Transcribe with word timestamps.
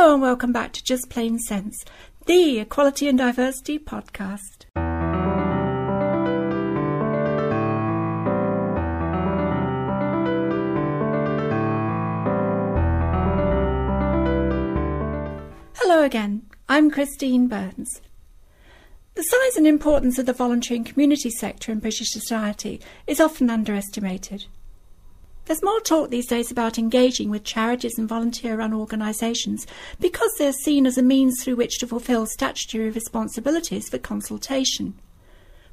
Hello 0.00 0.14
and 0.14 0.22
welcome 0.22 0.50
back 0.50 0.72
to 0.72 0.82
Just 0.82 1.10
Plain 1.10 1.38
Sense, 1.38 1.84
the 2.24 2.58
Equality 2.60 3.06
and 3.06 3.18
Diversity 3.18 3.78
podcast. 3.78 4.64
Hello 15.74 16.02
again, 16.02 16.46
I'm 16.66 16.90
Christine 16.90 17.46
Burns. 17.46 18.00
The 19.16 19.22
size 19.22 19.58
and 19.58 19.66
importance 19.66 20.18
of 20.18 20.24
the 20.24 20.32
voluntary 20.32 20.78
and 20.78 20.86
community 20.86 21.28
sector 21.28 21.72
in 21.72 21.78
British 21.78 22.10
society 22.10 22.80
is 23.06 23.20
often 23.20 23.50
underestimated. 23.50 24.46
There's 25.50 25.64
more 25.64 25.80
talk 25.80 26.10
these 26.10 26.28
days 26.28 26.52
about 26.52 26.78
engaging 26.78 27.28
with 27.28 27.42
charities 27.42 27.98
and 27.98 28.08
volunteer 28.08 28.58
run 28.58 28.72
organisations 28.72 29.66
because 29.98 30.30
they're 30.38 30.52
seen 30.52 30.86
as 30.86 30.96
a 30.96 31.02
means 31.02 31.42
through 31.42 31.56
which 31.56 31.78
to 31.78 31.88
fulfil 31.88 32.24
statutory 32.26 32.88
responsibilities 32.88 33.88
for 33.88 33.98
consultation. 33.98 34.94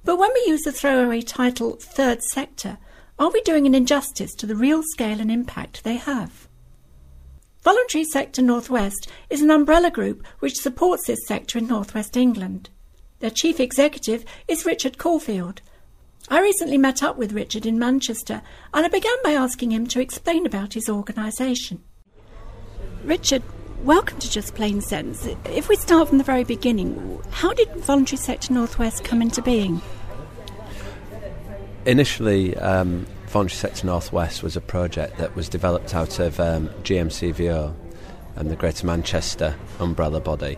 But 0.03 0.17
when 0.17 0.31
we 0.33 0.45
use 0.47 0.63
the 0.63 0.71
throwaway 0.71 1.21
title 1.21 1.75
third 1.75 2.23
sector, 2.23 2.79
are 3.19 3.29
we 3.29 3.39
doing 3.41 3.67
an 3.67 3.75
injustice 3.75 4.33
to 4.37 4.47
the 4.47 4.55
real 4.55 4.81
scale 4.81 5.21
and 5.21 5.29
impact 5.29 5.83
they 5.83 5.97
have? 5.97 6.47
Voluntary 7.61 8.03
Sector 8.03 8.41
Northwest 8.41 9.07
is 9.29 9.43
an 9.43 9.51
umbrella 9.51 9.91
group 9.91 10.25
which 10.39 10.55
supports 10.55 11.05
this 11.05 11.27
sector 11.27 11.59
in 11.59 11.67
northwest 11.67 12.17
England. 12.17 12.71
Their 13.19 13.29
chief 13.29 13.59
executive 13.59 14.25
is 14.47 14.65
Richard 14.65 14.97
Caulfield. 14.97 15.61
I 16.29 16.41
recently 16.41 16.77
met 16.77 17.03
up 17.03 17.17
with 17.17 17.31
Richard 17.31 17.65
in 17.65 17.79
Manchester 17.79 18.41
and 18.73 18.85
I 18.85 18.89
began 18.89 19.15
by 19.23 19.31
asking 19.31 19.71
him 19.71 19.87
to 19.87 20.01
explain 20.01 20.45
about 20.45 20.73
his 20.73 20.89
organisation. 20.89 21.81
Richard, 23.05 23.41
welcome 23.83 24.19
to 24.19 24.29
Just 24.29 24.53
Plain 24.53 24.81
Sense. 24.81 25.25
If 25.45 25.69
we 25.69 25.77
start 25.77 26.09
from 26.09 26.17
the 26.17 26.25
very 26.25 26.43
beginning, 26.43 27.21
how 27.31 27.53
did 27.53 27.73
Voluntary 27.77 28.17
Sector 28.17 28.51
Northwest 28.51 29.05
come 29.05 29.21
into 29.21 29.41
being? 29.41 29.81
Initially, 31.85 32.57
um, 32.57 33.07
Voluntary 33.27 33.55
Sector 33.55 33.87
Northwest 33.87 34.43
was 34.43 34.57
a 34.57 34.61
project 34.61 35.17
that 35.19 35.33
was 35.33 35.47
developed 35.47 35.95
out 35.95 36.19
of 36.19 36.41
um, 36.41 36.67
GMCVO 36.83 37.73
and 38.35 38.51
the 38.51 38.57
Greater 38.57 38.85
Manchester 38.85 39.55
umbrella 39.79 40.19
body. 40.19 40.57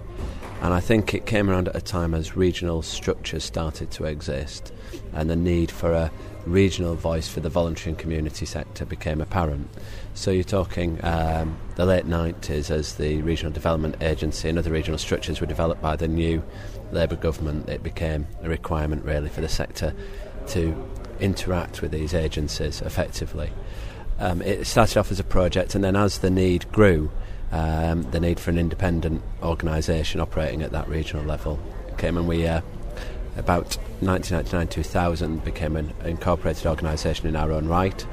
And 0.61 0.73
I 0.73 0.81
think 0.81 1.13
it 1.13 1.25
came 1.25 1.49
around 1.49 1.69
at 1.69 1.75
a 1.75 1.81
time 1.81 2.13
as 2.13 2.35
regional 2.35 2.81
structures 2.81 3.43
started 3.43 3.91
to 3.91 4.05
exist 4.05 4.73
and 5.13 5.29
the 5.29 5.35
need 5.35 5.71
for 5.71 5.93
a 5.93 6.11
regional 6.45 6.95
voice 6.95 7.27
for 7.27 7.39
the 7.39 7.49
voluntary 7.49 7.91
and 7.91 7.97
community 7.97 8.45
sector 8.45 8.85
became 8.85 9.21
apparent. 9.21 9.69
So 10.13 10.31
you're 10.31 10.43
talking 10.43 10.99
um, 11.03 11.57
the 11.75 11.85
late 11.85 12.05
90s 12.05 12.71
as 12.71 12.95
the 12.95 13.21
Regional 13.21 13.51
Development 13.51 13.95
Agency 14.01 14.49
and 14.49 14.57
other 14.57 14.71
regional 14.71 14.97
structures 14.97 15.39
were 15.39 15.47
developed 15.47 15.81
by 15.81 15.95
the 15.95 16.07
new 16.07 16.43
Labour 16.91 17.15
government. 17.15 17.69
It 17.69 17.83
became 17.83 18.27
a 18.41 18.49
requirement 18.49 19.05
really 19.05 19.29
for 19.29 19.41
the 19.41 19.49
sector 19.49 19.93
to 20.47 20.75
interact 21.19 21.81
with 21.81 21.91
these 21.91 22.13
agencies 22.13 22.81
effectively. 22.81 23.51
Um, 24.19 24.41
it 24.41 24.65
started 24.65 24.97
off 24.97 25.11
as 25.11 25.19
a 25.19 25.23
project, 25.23 25.75
and 25.75 25.83
then 25.83 25.95
as 25.95 26.19
the 26.19 26.29
need 26.29 26.69
grew, 26.71 27.09
um, 27.51 28.03
the 28.11 28.19
need 28.19 28.39
for 28.39 28.51
an 28.51 28.57
independent 28.57 29.21
organisation 29.41 30.21
operating 30.21 30.61
at 30.61 30.71
that 30.71 30.87
regional 30.87 31.25
level 31.25 31.59
came, 31.97 32.17
and 32.17 32.27
we, 32.27 32.45
uh, 32.45 32.61
about 33.37 33.77
1999-2000, 34.01 35.43
became 35.43 35.75
an 35.75 35.93
incorporated 36.05 36.65
organisation 36.65 37.27
in 37.27 37.35
our 37.35 37.51
own 37.51 37.67
right, 37.67 38.05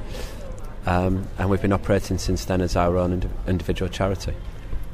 um, 0.85 1.27
and 1.37 1.49
we've 1.49 1.61
been 1.61 1.73
operating 1.73 2.17
since 2.17 2.45
then 2.45 2.61
as 2.61 2.75
our 2.75 2.97
own 2.97 3.13
ind- 3.13 3.29
individual 3.47 3.89
charity. 3.89 4.33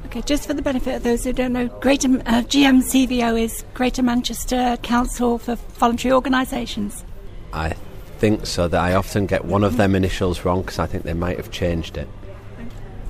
Okay, 0.08 0.22
just 0.22 0.46
for 0.46 0.54
the 0.54 0.62
benefit 0.62 0.96
of 0.96 1.04
those 1.04 1.24
who 1.24 1.34
don't 1.34 1.54
know, 1.54 1.68
Greater 1.80 2.08
uh, 2.26 2.42
GMCVO 2.42 3.42
is 3.42 3.64
Greater 3.74 4.04
Manchester 4.04 4.78
Council 4.84 5.38
for 5.38 5.56
Voluntary 5.56 6.12
Organisations. 6.12 7.04
I 7.54 7.70
think 8.18 8.46
so. 8.46 8.68
That 8.68 8.82
I 8.82 8.94
often 8.94 9.26
get 9.26 9.46
one 9.46 9.64
of 9.64 9.78
them 9.78 9.96
initials 9.96 10.46
wrong 10.46 10.62
because 10.62 10.80
I 10.80 10.88
think 10.88 11.04
they 11.04 11.14
might 11.14 11.38
have 11.38 11.52
changed 11.52 11.98
it. 11.98 12.08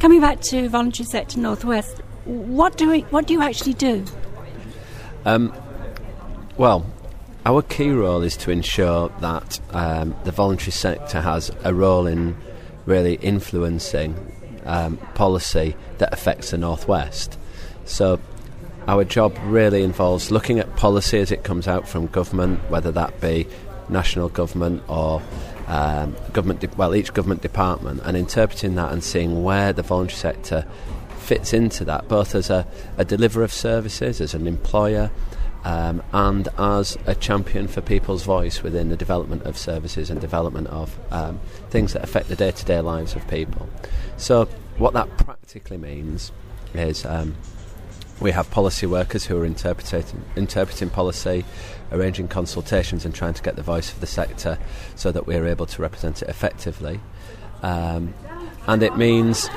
Coming 0.03 0.19
back 0.19 0.41
to 0.41 0.68
Voluntary 0.68 1.06
Sector 1.06 1.40
Northwest, 1.40 2.02
what 2.25 2.75
do 2.75 2.90
we, 2.90 3.03
what 3.03 3.25
do 3.25 3.31
you 3.31 3.41
actually 3.41 3.74
do? 3.74 4.03
Um, 5.24 5.56
well, 6.58 6.86
our 7.46 7.62
key 7.62 7.90
role 7.90 8.22
is 8.22 8.36
to 8.36 8.52
ensure 8.52 9.08
that 9.22 9.62
um, 9.69 10.13
the 10.25 10.34
voluntary 10.34 10.74
sector 10.74 11.22
has 11.22 11.52
a 11.63 11.74
role 11.74 12.06
in 12.06 12.36
really 12.86 13.13
influencing 13.13 14.13
um, 14.66 14.97
policy 15.13 15.74
that 16.00 16.12
affects 16.12 16.52
the 16.52 16.58
Northwest. 16.58 17.40
So, 17.86 18.19
our 18.90 19.06
job 19.06 19.40
really 19.46 19.84
involves 19.84 20.31
looking 20.31 20.59
at 20.59 20.75
policy 20.75 21.19
as 21.19 21.31
it 21.31 21.46
comes 21.46 21.66
out 21.66 21.88
from 21.88 22.08
government, 22.08 22.59
whether 22.69 22.92
that 22.92 23.22
be 23.22 23.47
national 23.90 24.30
government 24.30 24.84
or 24.88 25.22
um, 25.68 26.16
government, 26.34 26.60
de- 26.60 26.70
well, 26.78 26.96
each 26.96 27.14
government 27.14 27.42
department, 27.42 28.02
and 28.04 28.18
interpreting 28.18 28.76
that 28.76 28.92
and 28.92 29.04
seeing 29.04 29.44
where 29.44 29.74
the 29.74 29.84
voluntary 29.84 30.18
sector 30.18 30.66
fits 31.18 31.54
into 31.54 31.86
that, 31.86 32.08
both 32.08 32.36
as 32.36 32.50
a, 32.50 32.68
a 32.98 33.06
deliverer 33.06 33.44
of 33.44 33.54
services, 33.54 34.20
as 34.20 34.34
an 34.34 34.46
employer, 34.46 35.10
um, 35.64 36.04
and 36.12 36.50
as 36.58 36.98
a 37.06 37.16
champion 37.16 37.68
for 37.68 37.82
people's 37.82 38.24
voice 38.24 38.62
within 38.62 38.90
the 38.90 38.98
development 38.98 39.44
of 39.44 39.58
services 39.58 40.10
and 40.10 40.20
development 40.20 40.68
of 40.68 40.98
um, 41.12 41.40
things 41.70 41.94
that 41.94 42.04
affect 42.04 42.28
the 42.28 42.36
day 42.36 42.52
to 42.52 42.66
day 42.66 42.82
lives 42.82 43.16
of 43.16 43.26
people. 43.30 43.70
So, 44.18 44.46
what 44.78 44.94
that 44.94 45.18
practically 45.18 45.78
means 45.78 46.32
is 46.74 47.06
um, 47.06 47.36
we 48.19 48.31
have 48.31 48.50
policy 48.51 48.85
workers 48.85 49.25
who 49.25 49.38
are 49.38 49.46
interpreting, 49.46 50.24
interpreting 50.35 50.90
policy, 50.90 51.46
arranging 51.91 52.28
consultations, 52.28 53.06
and 53.06 53.13
trying 53.13 53.34
to 53.34 53.44
get 53.44 53.56
the 53.56 53.62
voice 53.62 53.91
of 53.91 54.00
the 54.00 54.07
sector 54.07 54.57
so 54.96 55.12
that 55.12 55.28
we're 55.28 55.46
able 55.46 55.66
to 55.66 55.81
represent 55.81 56.22
it 56.22 56.29
effectively. 56.29 57.00
Um, 57.62 58.13
and 58.68 58.84
it 58.84 58.97
means, 58.97 59.50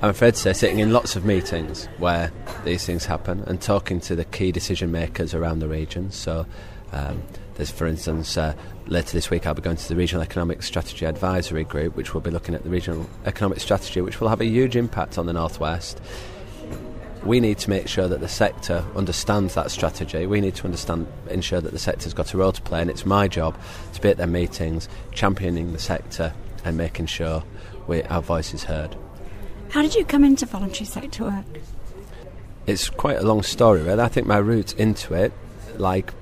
I'm 0.00 0.10
afraid 0.10 0.34
to 0.34 0.40
say, 0.40 0.52
sitting 0.52 0.78
in 0.78 0.92
lots 0.92 1.16
of 1.16 1.24
meetings 1.24 1.86
where 1.98 2.32
these 2.64 2.84
things 2.84 3.04
happen 3.04 3.44
and 3.46 3.60
talking 3.60 4.00
to 4.00 4.16
the 4.16 4.24
key 4.24 4.52
decision 4.52 4.90
makers 4.90 5.34
around 5.34 5.60
the 5.60 5.68
region. 5.68 6.10
So, 6.10 6.46
um, 6.92 7.22
there's, 7.54 7.70
for 7.70 7.86
instance, 7.86 8.36
uh, 8.36 8.54
later 8.86 9.12
this 9.12 9.30
week 9.30 9.46
I'll 9.46 9.54
be 9.54 9.62
going 9.62 9.76
to 9.76 9.88
the 9.88 9.96
Regional 9.96 10.22
Economic 10.22 10.62
Strategy 10.62 11.04
Advisory 11.04 11.64
Group, 11.64 11.96
which 11.96 12.14
will 12.14 12.20
be 12.20 12.30
looking 12.30 12.54
at 12.54 12.64
the 12.64 12.70
regional 12.70 13.08
economic 13.26 13.60
strategy, 13.60 14.00
which 14.00 14.20
will 14.20 14.28
have 14.28 14.40
a 14.40 14.46
huge 14.46 14.74
impact 14.74 15.18
on 15.18 15.26
the 15.26 15.32
Northwest 15.32 16.00
we 17.24 17.40
need 17.40 17.58
to 17.58 17.70
make 17.70 17.88
sure 17.88 18.08
that 18.08 18.20
the 18.20 18.28
sector 18.28 18.84
understands 18.96 19.54
that 19.54 19.70
strategy. 19.70 20.26
We 20.26 20.40
need 20.40 20.54
to 20.56 20.64
understand, 20.64 21.06
ensure 21.30 21.60
that 21.60 21.72
the 21.72 21.78
sector's 21.78 22.14
got 22.14 22.34
a 22.34 22.36
role 22.36 22.52
to 22.52 22.62
play, 22.62 22.80
and 22.80 22.90
it's 22.90 23.06
my 23.06 23.28
job 23.28 23.56
to 23.94 24.00
be 24.00 24.08
at 24.08 24.16
their 24.16 24.26
meetings, 24.26 24.88
championing 25.12 25.72
the 25.72 25.78
sector 25.78 26.34
and 26.64 26.76
making 26.76 27.06
sure 27.06 27.44
we, 27.86 28.02
our 28.04 28.22
voice 28.22 28.54
is 28.54 28.64
heard. 28.64 28.96
How 29.70 29.82
did 29.82 29.94
you 29.94 30.04
come 30.04 30.24
into 30.24 30.46
voluntary 30.46 30.84
sector 30.84 31.24
work? 31.24 31.44
It's 32.66 32.88
quite 32.88 33.18
a 33.18 33.22
long 33.22 33.42
story, 33.42 33.82
really. 33.82 34.02
I 34.02 34.08
think 34.08 34.26
my 34.26 34.38
route 34.38 34.74
into 34.74 35.14
it, 35.14 35.32
like 35.76 36.12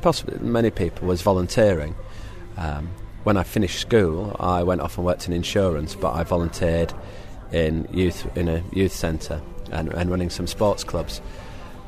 possibly 0.00 0.38
many 0.38 0.70
people, 0.70 1.06
was 1.06 1.22
volunteering. 1.22 1.94
Um, 2.56 2.90
when 3.24 3.36
I 3.36 3.42
finished 3.42 3.80
school, 3.80 4.34
I 4.40 4.62
went 4.62 4.80
off 4.80 4.96
and 4.96 5.04
worked 5.04 5.26
in 5.26 5.32
insurance, 5.32 5.94
but 5.94 6.12
I 6.14 6.24
volunteered 6.24 6.92
in 7.52 7.88
youth 7.92 8.26
in 8.36 8.48
a 8.48 8.62
youth 8.72 8.92
centre 8.92 9.40
and, 9.70 9.92
and 9.92 10.10
running 10.10 10.30
some 10.30 10.46
sports 10.46 10.84
clubs. 10.84 11.20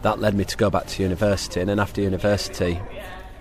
That 0.03 0.19
led 0.19 0.35
me 0.35 0.45
to 0.45 0.57
go 0.57 0.71
back 0.71 0.87
to 0.87 1.03
university, 1.03 1.61
and 1.61 1.69
then 1.69 1.79
after 1.79 2.01
university, 2.01 2.81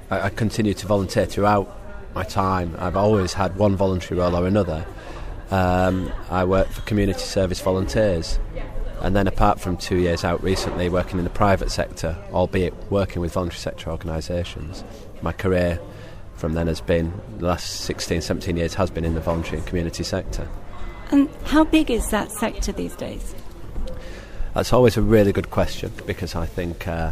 I, 0.10 0.22
I 0.22 0.30
continued 0.30 0.78
to 0.78 0.88
volunteer 0.88 1.26
throughout 1.26 1.76
my 2.14 2.24
time. 2.24 2.76
I've 2.80 2.98
always 2.98 3.34
had 3.34 3.56
one 3.56 3.76
voluntary 3.76 4.20
role 4.20 4.36
or 4.36 4.46
another. 4.46 4.86
Um, 5.52 6.12
I 6.30 6.44
worked 6.44 6.74
for 6.74 6.82
community 6.82 7.20
service 7.20 7.60
volunteers, 7.60 8.40
and 9.02 9.16
then 9.16 9.28
apart 9.28 9.60
from 9.60 9.78
two 9.78 9.98
years 9.98 10.24
out 10.24 10.44
recently 10.44 10.90
working 10.90 11.18
in 11.18 11.24
the 11.24 11.30
private 11.32 11.72
sector, 11.72 12.18
albeit 12.32 12.74
working 12.92 13.22
with 13.22 13.34
voluntary 13.34 13.60
sector 13.60 13.90
organisations, 13.90 14.84
my 15.22 15.32
career 15.32 15.80
from 16.36 16.54
then 16.54 16.68
has 16.68 16.82
been 16.82 17.14
the 17.38 17.46
last 17.46 17.82
16, 17.82 18.22
17 18.22 18.58
years 18.58 18.74
has 18.76 18.90
been 18.90 19.04
in 19.04 19.14
the 19.14 19.22
voluntary 19.22 19.58
and 19.58 19.68
community 19.68 20.04
sector. 20.04 20.48
And 21.12 21.30
how 21.46 21.64
big 21.64 21.90
is 21.90 22.10
that 22.10 22.32
sector 22.32 22.72
these 22.72 22.96
days? 22.96 23.36
That's 24.54 24.74
always 24.74 24.98
a 24.98 25.02
really 25.02 25.32
good 25.32 25.50
question 25.50 25.92
because 26.06 26.36
I 26.36 26.46
think 26.46 26.88
uh, 26.88 27.12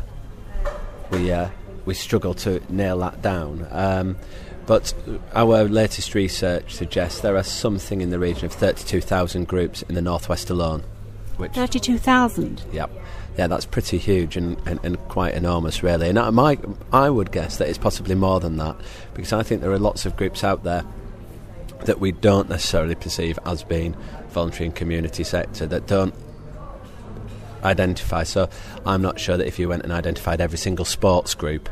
we 1.12 1.32
uh, 1.32 1.50
we 1.86 1.94
struggle 1.94 2.34
to 2.36 2.62
nail 2.70 3.00
that 3.00 3.22
down. 3.22 3.68
Um, 3.72 4.18
but 4.66 4.94
our 5.34 5.64
latest 5.64 6.14
research 6.14 6.76
suggests 6.76 7.22
there 7.22 7.38
are 7.38 7.44
something 7.44 8.02
in 8.02 8.10
the 8.10 8.20
region 8.20 8.46
of 8.46 8.52
32,000 8.52 9.48
groups 9.48 9.82
in 9.84 9.96
the 9.96 10.02
northwest 10.02 10.50
alone. 10.50 10.84
Which 11.38 11.54
32,000? 11.54 12.64
Yep. 12.74 12.92
Yeah, 13.38 13.48
that's 13.48 13.66
pretty 13.66 13.98
huge 13.98 14.36
and, 14.36 14.58
and, 14.66 14.80
and, 14.84 14.98
quite 15.08 15.36
enormous, 15.36 15.84
really. 15.84 16.10
And 16.10 16.20
I, 16.20 16.32
my, 16.32 16.58
I 16.92 17.10
would 17.10 17.32
guess 17.32 17.58
that 17.58 17.70
it's 17.70 17.78
possibly 17.78 18.16
more 18.16 18.40
than 18.40 18.58
that 18.58 18.76
because 19.14 19.32
I 19.32 19.44
think 19.44 19.62
there 19.62 19.72
are 19.72 19.80
lots 19.80 20.06
of 20.06 20.18
groups 20.18 20.44
out 20.44 20.64
there 20.64 20.84
that 21.86 22.00
we 22.00 22.12
don't 22.12 22.50
necessarily 22.50 22.96
perceive 22.96 23.40
as 23.46 23.64
being 23.64 23.96
voluntary 24.30 24.66
and 24.66 24.76
community 24.76 25.24
sector 25.24 25.66
that 25.68 25.88
don't 25.88 26.14
identify. 27.64 28.24
So 28.24 28.50
I'm 28.86 29.02
not 29.02 29.20
sure 29.20 29.38
that 29.38 29.48
if 29.48 29.60
you 29.60 29.70
went 29.70 29.84
and 29.84 29.92
identified 29.92 30.42
every 30.42 30.58
single 30.58 30.86
sports 30.86 31.36
group 31.36 31.70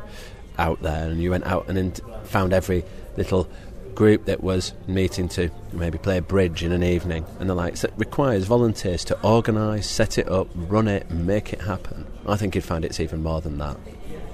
out 0.57 0.81
there 0.81 1.09
and 1.09 1.21
you 1.21 1.31
went 1.31 1.45
out 1.45 1.67
and 1.67 1.99
found 2.23 2.53
every 2.53 2.83
little 3.17 3.49
group 3.93 4.25
that 4.25 4.43
was 4.43 4.73
meeting 4.87 5.29
to 5.29 5.49
maybe 5.71 5.97
play 5.97 6.19
bridge 6.19 6.63
in 6.63 6.71
an 6.71 6.83
evening 6.83 7.25
and 7.39 7.49
the 7.49 7.55
likes, 7.55 7.81
that 7.81 7.91
requires 7.97 8.45
volunteers 8.45 9.05
to 9.05 9.21
organise, 9.21 9.89
set 9.89 10.17
it 10.17 10.29
up, 10.29 10.47
run 10.53 10.87
it, 10.87 11.09
make 11.09 11.53
it 11.53 11.61
happen. 11.61 12.05
I 12.27 12.35
think 12.35 12.55
you'd 12.55 12.63
find 12.63 12.83
it's 12.83 12.99
even 12.99 13.23
more 13.23 13.41
than 13.41 13.57
that. 13.59 13.77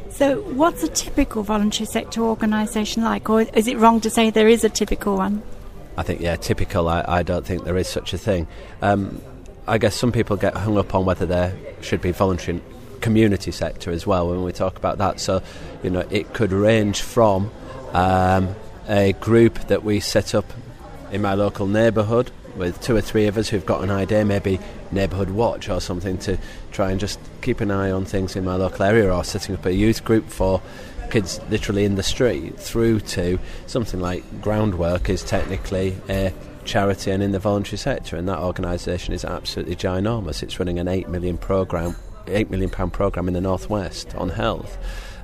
So, 0.09 0.41
what's 0.41 0.83
a 0.83 0.89
typical 0.89 1.41
voluntary 1.41 1.85
sector 1.85 2.21
organisation 2.21 3.03
like, 3.03 3.29
or 3.29 3.41
is 3.41 3.67
it 3.67 3.77
wrong 3.77 4.01
to 4.01 4.09
say 4.09 4.29
there 4.29 4.49
is 4.49 4.63
a 4.63 4.69
typical 4.69 5.15
one? 5.15 5.41
I 5.97 6.03
think, 6.03 6.21
yeah, 6.21 6.35
typical. 6.37 6.87
I, 6.87 7.03
I 7.07 7.23
don't 7.23 7.45
think 7.45 7.63
there 7.63 7.77
is 7.77 7.87
such 7.87 8.13
a 8.13 8.17
thing. 8.17 8.47
Um, 8.81 9.21
I 9.67 9.77
guess 9.77 9.95
some 9.95 10.11
people 10.11 10.37
get 10.37 10.55
hung 10.55 10.77
up 10.77 10.95
on 10.95 11.05
whether 11.05 11.25
there 11.25 11.53
should 11.81 12.01
be 12.01 12.11
voluntary 12.11 12.61
community 13.01 13.51
sector 13.51 13.91
as 13.91 14.07
well 14.07 14.29
when 14.29 14.43
we 14.43 14.51
talk 14.51 14.77
about 14.77 14.97
that. 14.99 15.19
So, 15.19 15.41
you 15.83 15.89
know, 15.89 16.05
it 16.09 16.33
could 16.33 16.51
range 16.51 17.01
from 17.01 17.51
um, 17.93 18.55
a 18.87 19.13
group 19.13 19.55
that 19.67 19.83
we 19.83 19.99
set 19.99 20.33
up 20.33 20.45
in 21.11 21.21
my 21.21 21.33
local 21.33 21.67
neighbourhood 21.67 22.31
with 22.55 22.81
two 22.81 22.95
or 22.95 23.01
three 23.01 23.27
of 23.27 23.37
us 23.37 23.49
who've 23.49 23.65
got 23.65 23.83
an 23.83 23.89
idea, 23.89 24.25
maybe 24.25 24.59
neighbourhood 24.91 25.29
watch 25.29 25.69
or 25.69 25.79
something, 25.79 26.17
to 26.19 26.37
try 26.71 26.91
and 26.91 26.99
just 26.99 27.19
keep 27.41 27.61
an 27.61 27.71
eye 27.71 27.91
on 27.91 28.05
things 28.05 28.35
in 28.35 28.43
my 28.43 28.55
local 28.55 28.83
area, 28.83 29.13
or 29.13 29.23
setting 29.23 29.55
up 29.55 29.65
a 29.65 29.73
youth 29.73 30.03
group 30.03 30.29
for 30.29 30.61
kids 31.11 31.39
literally 31.49 31.85
in 31.85 31.95
the 31.95 32.03
street, 32.03 32.59
through 32.59 33.01
to 33.01 33.37
something 33.67 33.99
like 33.99 34.23
Groundwork 34.41 35.09
is 35.09 35.23
technically 35.23 35.95
a 36.09 36.33
charity 36.63 37.11
and 37.11 37.21
in 37.21 37.31
the 37.31 37.39
voluntary 37.39 37.77
sector, 37.77 38.15
and 38.15 38.27
that 38.29 38.39
organisation 38.39 39.13
is 39.13 39.25
absolutely 39.25 39.75
ginormous. 39.75 40.41
It's 40.41 40.59
running 40.59 40.79
an 40.79 40.87
eight 40.87 41.09
million 41.09 41.37
program, 41.37 41.95
eight 42.27 42.49
million 42.49 42.69
pound 42.69 42.93
program 42.93 43.27
in 43.27 43.33
the 43.33 43.41
northwest 43.41 44.15
on 44.15 44.29
health. 44.29 44.77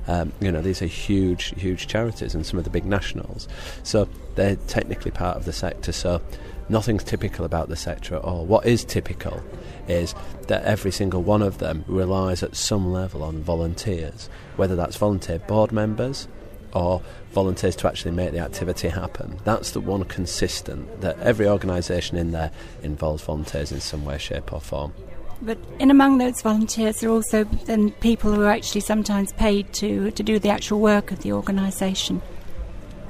Um, 0.06 0.32
you 0.40 0.50
know, 0.50 0.62
these 0.62 0.80
are 0.80 0.86
huge, 0.86 1.54
huge 1.60 1.86
charities 1.86 2.34
and 2.34 2.44
some 2.44 2.58
of 2.58 2.64
the 2.64 2.70
big 2.70 2.86
nationals. 2.86 3.46
So 3.82 4.08
they're 4.36 4.56
technically 4.66 5.10
part 5.10 5.36
of 5.36 5.44
the 5.44 5.52
sector. 5.52 5.92
So 5.92 6.22
nothing's 6.68 7.04
typical 7.04 7.44
about 7.44 7.68
the 7.68 7.76
sector 7.76 8.16
at 8.16 8.22
all. 8.22 8.44
What 8.44 8.66
is 8.66 8.84
typical 8.84 9.42
is 9.88 10.14
that 10.48 10.64
every 10.64 10.90
single 10.90 11.22
one 11.22 11.42
of 11.42 11.58
them 11.58 11.84
relies 11.86 12.42
at 12.42 12.56
some 12.56 12.92
level 12.92 13.22
on 13.22 13.42
volunteers, 13.42 14.28
whether 14.56 14.76
that's 14.76 14.96
volunteer 14.96 15.38
board 15.38 15.72
members 15.72 16.28
or 16.74 17.02
volunteers 17.32 17.76
to 17.76 17.88
actually 17.88 18.10
make 18.10 18.32
the 18.32 18.38
activity 18.38 18.88
happen. 18.88 19.38
That's 19.44 19.70
the 19.70 19.80
one 19.80 20.04
consistent 20.04 21.00
that 21.00 21.18
every 21.20 21.48
organisation 21.48 22.16
in 22.16 22.32
there 22.32 22.50
involves 22.82 23.22
volunteers 23.22 23.72
in 23.72 23.80
some 23.80 24.04
way, 24.04 24.18
shape, 24.18 24.52
or 24.52 24.60
form. 24.60 24.92
But 25.40 25.58
in 25.78 25.90
among 25.90 26.18
those 26.18 26.42
volunteers, 26.42 27.00
there 27.00 27.10
are 27.10 27.12
also 27.12 27.44
then 27.44 27.92
people 27.92 28.32
who 28.32 28.42
are 28.42 28.50
actually 28.50 28.80
sometimes 28.80 29.32
paid 29.32 29.72
to 29.74 30.10
to 30.10 30.22
do 30.22 30.38
the 30.38 30.48
actual 30.48 30.80
work 30.80 31.12
of 31.12 31.20
the 31.20 31.32
organisation. 31.32 32.20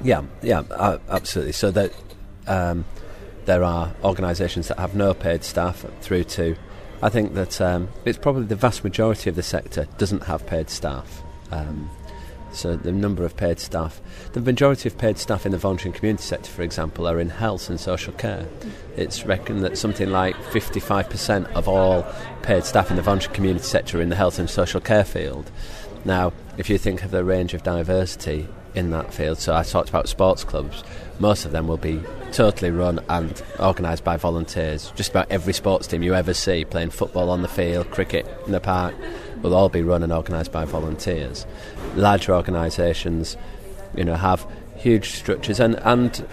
Yeah, 0.03 0.23
yeah, 0.41 0.63
absolutely. 1.09 1.53
So 1.53 1.71
that 1.71 1.91
um, 2.47 2.85
there 3.49 3.63
are 3.63 3.91
organisations 4.03 4.67
that 4.67 4.77
have 4.77 4.93
no 4.93 5.11
paid 5.11 5.43
staff 5.43 5.83
through 6.01 6.23
to. 6.23 6.55
I 7.01 7.09
think 7.09 7.33
that 7.33 7.59
um, 7.59 7.89
it's 8.05 8.19
probably 8.19 8.43
the 8.43 8.55
vast 8.55 8.83
majority 8.83 9.27
of 9.27 9.35
the 9.35 9.41
sector 9.41 9.87
doesn't 9.97 10.23
have 10.25 10.45
paid 10.45 10.69
staff. 10.69 11.23
Um, 11.49 11.89
so 12.51 12.75
the 12.75 12.91
number 12.91 13.25
of 13.25 13.35
paid 13.35 13.59
staff, 13.59 14.01
the 14.33 14.41
majority 14.41 14.87
of 14.87 14.99
paid 14.99 15.17
staff 15.17 15.47
in 15.47 15.51
the 15.51 15.57
voluntary 15.57 15.89
and 15.89 15.95
community 15.95 16.23
sector, 16.23 16.51
for 16.51 16.61
example, 16.61 17.07
are 17.07 17.19
in 17.19 17.29
health 17.29 17.71
and 17.71 17.79
social 17.79 18.13
care. 18.13 18.45
It's 18.95 19.25
reckoned 19.25 19.63
that 19.63 19.79
something 19.79 20.11
like 20.11 20.35
55% 20.35 21.51
of 21.53 21.67
all 21.67 22.05
paid 22.43 22.65
staff 22.65 22.91
in 22.91 22.97
the 22.97 23.01
voluntary 23.01 23.33
community 23.33 23.65
sector 23.65 23.97
are 23.97 24.01
in 24.01 24.09
the 24.09 24.15
health 24.15 24.37
and 24.37 24.47
social 24.47 24.79
care 24.79 25.05
field. 25.05 25.49
Now, 26.05 26.33
if 26.59 26.69
you 26.69 26.77
think 26.77 27.03
of 27.03 27.09
the 27.09 27.23
range 27.23 27.55
of 27.55 27.63
diversity 27.63 28.47
in 28.75 28.91
that 28.91 29.13
field, 29.13 29.39
so 29.39 29.55
I 29.55 29.63
talked 29.63 29.89
about 29.89 30.07
sports 30.07 30.43
clubs, 30.43 30.83
most 31.19 31.45
of 31.45 31.51
them 31.51 31.67
will 31.67 31.77
be 31.77 32.01
totally 32.31 32.71
run 32.71 32.99
and 33.09 33.41
organised 33.59 34.03
by 34.03 34.17
volunteers. 34.17 34.91
Just 34.95 35.09
about 35.09 35.29
every 35.31 35.53
sports 35.53 35.87
team 35.87 36.03
you 36.03 36.15
ever 36.15 36.33
see 36.33 36.65
playing 36.65 36.91
football 36.91 37.29
on 37.29 37.41
the 37.41 37.47
field, 37.47 37.89
cricket 37.91 38.27
in 38.45 38.51
the 38.51 38.59
park, 38.59 38.95
will 39.41 39.55
all 39.55 39.69
be 39.69 39.81
run 39.81 40.03
and 40.03 40.13
organised 40.13 40.51
by 40.51 40.65
volunteers. 40.65 41.45
Larger 41.95 42.35
organisations, 42.35 43.37
you 43.95 44.03
know, 44.03 44.15
have 44.15 44.45
huge 44.77 45.11
structures, 45.11 45.59
and, 45.59 45.75
and 45.79 46.25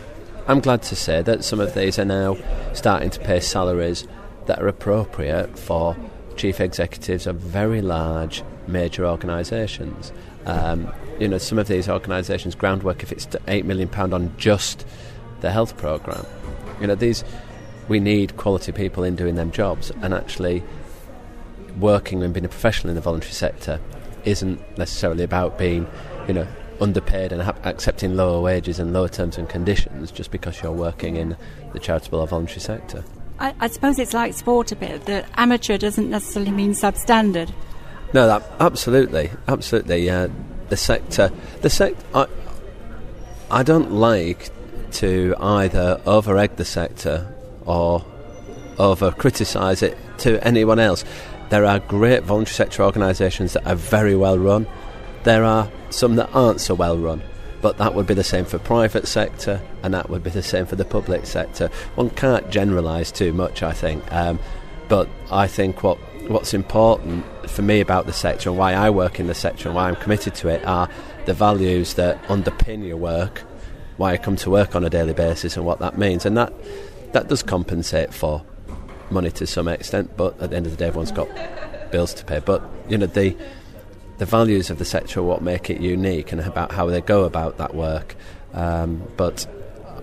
I'm 0.46 0.60
glad 0.60 0.82
to 0.84 0.96
say 0.96 1.22
that 1.22 1.42
some 1.42 1.60
of 1.60 1.74
these 1.74 1.98
are 1.98 2.04
now 2.04 2.36
starting 2.72 3.10
to 3.10 3.20
pay 3.20 3.40
salaries 3.40 4.06
that 4.46 4.60
are 4.60 4.68
appropriate 4.68 5.58
for 5.58 5.96
chief 6.36 6.60
executives 6.60 7.26
of 7.26 7.36
very 7.36 7.80
large 7.80 8.42
major 8.68 9.06
organisations. 9.06 10.12
Um, 10.46 10.92
you 11.18 11.28
know, 11.28 11.38
some 11.38 11.58
of 11.58 11.68
these 11.68 11.88
organisations' 11.88 12.54
groundwork, 12.54 13.02
if 13.02 13.12
it's 13.12 13.26
eight 13.48 13.64
million 13.64 13.88
pound 13.88 14.14
on 14.14 14.34
just 14.38 14.86
the 15.40 15.50
health 15.50 15.76
programme, 15.76 16.26
you 16.80 16.86
know, 16.86 16.94
these 16.94 17.24
we 17.88 18.00
need 18.00 18.36
quality 18.36 18.72
people 18.72 19.04
in 19.04 19.16
doing 19.16 19.36
them 19.36 19.50
jobs, 19.50 19.90
and 20.02 20.14
actually 20.14 20.62
working 21.78 22.22
and 22.22 22.32
being 22.32 22.44
a 22.44 22.48
professional 22.48 22.90
in 22.90 22.94
the 22.94 23.00
voluntary 23.00 23.32
sector 23.32 23.80
isn't 24.24 24.60
necessarily 24.78 25.24
about 25.24 25.58
being, 25.58 25.86
you 26.26 26.34
know, 26.34 26.46
underpaid 26.80 27.32
and 27.32 27.42
ha- 27.42 27.54
accepting 27.64 28.16
lower 28.16 28.40
wages 28.40 28.78
and 28.78 28.92
lower 28.92 29.08
terms 29.08 29.38
and 29.38 29.48
conditions 29.48 30.10
just 30.10 30.30
because 30.30 30.62
you're 30.62 30.72
working 30.72 31.16
in 31.16 31.36
the 31.72 31.78
charitable 31.78 32.20
or 32.20 32.26
voluntary 32.26 32.60
sector. 32.60 33.04
I, 33.38 33.54
I 33.60 33.68
suppose 33.68 33.98
it's 33.98 34.14
like 34.14 34.34
sport 34.34 34.72
a 34.72 34.76
bit, 34.76 35.04
that 35.06 35.28
amateur 35.36 35.78
doesn't 35.78 36.10
necessarily 36.10 36.50
mean 36.50 36.72
substandard. 36.72 37.52
No, 38.12 38.26
that, 38.26 38.42
absolutely, 38.60 39.30
absolutely. 39.48 40.08
Uh, 40.08 40.28
the 40.68 40.76
sector, 40.76 41.30
the 41.60 41.70
sect, 41.70 42.02
I, 42.14 42.26
I 43.50 43.62
don't 43.62 43.92
like 43.92 44.50
to 44.92 45.34
either 45.38 46.00
over 46.06 46.36
egg 46.38 46.56
the 46.56 46.64
sector 46.64 47.32
or 47.64 48.04
over 48.78 49.10
criticise 49.10 49.82
it 49.82 49.98
to 50.18 50.44
anyone 50.46 50.78
else. 50.78 51.04
There 51.48 51.64
are 51.64 51.78
great 51.78 52.24
voluntary 52.24 52.54
sector 52.54 52.82
organisations 52.82 53.52
that 53.52 53.66
are 53.66 53.74
very 53.74 54.16
well 54.16 54.38
run. 54.38 54.66
There 55.24 55.44
are 55.44 55.70
some 55.90 56.16
that 56.16 56.30
aren't 56.32 56.60
so 56.60 56.74
well 56.74 56.98
run, 56.98 57.22
but 57.60 57.78
that 57.78 57.94
would 57.94 58.06
be 58.06 58.14
the 58.14 58.24
same 58.24 58.44
for 58.44 58.58
private 58.58 59.06
sector, 59.06 59.60
and 59.82 59.94
that 59.94 60.10
would 60.10 60.22
be 60.22 60.30
the 60.30 60.42
same 60.42 60.66
for 60.66 60.76
the 60.76 60.84
public 60.84 61.26
sector. 61.26 61.68
One 61.94 62.10
can't 62.10 62.48
generalise 62.50 63.12
too 63.12 63.32
much, 63.32 63.62
I 63.62 63.72
think. 63.72 64.10
Um, 64.12 64.38
but 64.88 65.08
I 65.30 65.46
think 65.46 65.82
what 65.82 65.98
what's 66.28 66.54
important 66.54 67.24
for 67.48 67.62
me 67.62 67.80
about 67.80 68.06
the 68.06 68.12
sector 68.12 68.48
and 68.48 68.58
why 68.58 68.72
I 68.72 68.90
work 68.90 69.20
in 69.20 69.26
the 69.26 69.34
sector 69.34 69.68
and 69.68 69.76
why 69.76 69.88
I'm 69.88 69.96
committed 69.96 70.34
to 70.36 70.48
it 70.48 70.64
are 70.64 70.88
the 71.24 71.34
values 71.34 71.94
that 71.94 72.22
underpin 72.24 72.86
your 72.86 72.96
work, 72.96 73.42
why 73.96 74.12
I 74.12 74.16
come 74.16 74.36
to 74.36 74.50
work 74.50 74.74
on 74.74 74.84
a 74.84 74.90
daily 74.90 75.14
basis, 75.14 75.56
and 75.56 75.64
what 75.64 75.78
that 75.80 75.98
means, 75.98 76.26
and 76.26 76.36
that 76.36 76.52
that 77.12 77.28
does 77.28 77.42
compensate 77.42 78.12
for 78.12 78.44
money 79.10 79.30
to 79.30 79.46
some 79.46 79.68
extent, 79.68 80.16
but 80.16 80.40
at 80.40 80.50
the 80.50 80.56
end 80.56 80.66
of 80.66 80.72
the 80.72 80.78
day, 80.78 80.86
everyone's 80.86 81.12
got 81.12 81.28
bills 81.90 82.12
to 82.14 82.24
pay. 82.24 82.40
But 82.40 82.62
you 82.88 82.98
know 82.98 83.06
the 83.06 83.36
the 84.18 84.26
values 84.26 84.70
of 84.70 84.78
the 84.78 84.84
sector 84.84 85.20
are 85.20 85.22
what 85.22 85.42
make 85.42 85.70
it 85.70 85.80
unique 85.80 86.32
and 86.32 86.40
about 86.40 86.72
how 86.72 86.86
they 86.86 87.00
go 87.00 87.24
about 87.24 87.58
that 87.58 87.74
work. 87.74 88.16
Um, 88.52 89.02
but 89.16 89.46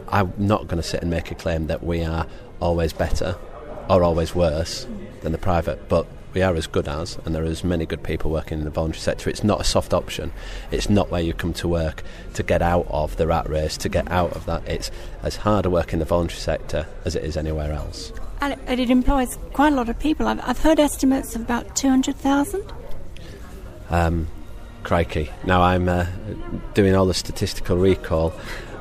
I'm 0.10 0.34
not 0.38 0.68
going 0.68 0.82
to 0.82 0.88
sit 0.88 1.01
and 1.01 1.10
make 1.10 1.32
a 1.32 1.36
claim 1.36 1.68
that 1.68 1.84
we 1.84 2.03
are 2.03 2.27
always 2.60 2.94
better 2.94 3.36
or 3.90 4.04
always 4.04 4.34
worse 4.36 4.88
than 5.22 5.32
the 5.32 5.38
private, 5.38 5.90
but 5.90 6.06
we 6.34 6.42
are 6.42 6.56
as 6.56 6.68
good 6.68 6.88
as, 6.88 7.18
and 7.25 7.36
there 7.36 7.44
are 7.44 7.48
as 7.48 7.63
many 7.63 7.86
good 7.86 8.04
people 8.04 8.32
working 8.32 8.58
in 8.60 8.63
the 8.66 8.72
voluntary 8.72 9.02
sector. 9.02 9.30
It's 9.30 9.44
not 9.44 9.62
a 9.62 9.63
soft 9.63 9.94
option. 9.94 10.32
It's 10.72 10.90
not 10.90 11.12
where 11.12 11.22
you 11.22 11.34
come 11.34 11.54
to 11.54 11.68
work 11.68 12.04
to 12.34 12.44
get 12.44 12.62
out 12.62 12.88
of 12.90 13.18
the 13.18 13.28
rat 13.28 13.48
race, 13.50 13.78
to 13.78 13.90
get 13.90 14.10
out 14.12 14.32
of 14.34 14.46
that. 14.48 14.68
It's 14.68 14.90
as 15.22 15.36
hard 15.36 15.66
a 15.66 15.70
work 15.70 15.94
in 15.94 16.00
the 16.00 16.06
voluntary 16.06 16.40
sector 16.40 16.88
as 17.06 17.16
it 17.16 17.24
is 17.24 17.38
anywhere 17.38 17.72
else. 17.72 18.12
And 18.42 18.80
it 18.80 18.90
employs 18.90 19.38
quite 19.54 19.72
a 19.72 19.75
lot 19.75 19.90
of 19.90 20.00
people. 20.00 20.28
I've, 20.28 20.42
I've 20.44 20.60
heard 20.60 20.80
estimates 20.80 21.36
of 21.36 21.42
about 21.42 21.75
200,000. 21.75 22.74
Um, 23.90 24.28
crikey. 24.84 25.30
Now 25.46 25.62
I'm 25.62 25.88
uh, 25.88 26.08
doing 26.74 26.96
all 26.96 27.06
the 27.06 27.13
statistical 27.13 27.78
recall. 27.78 28.34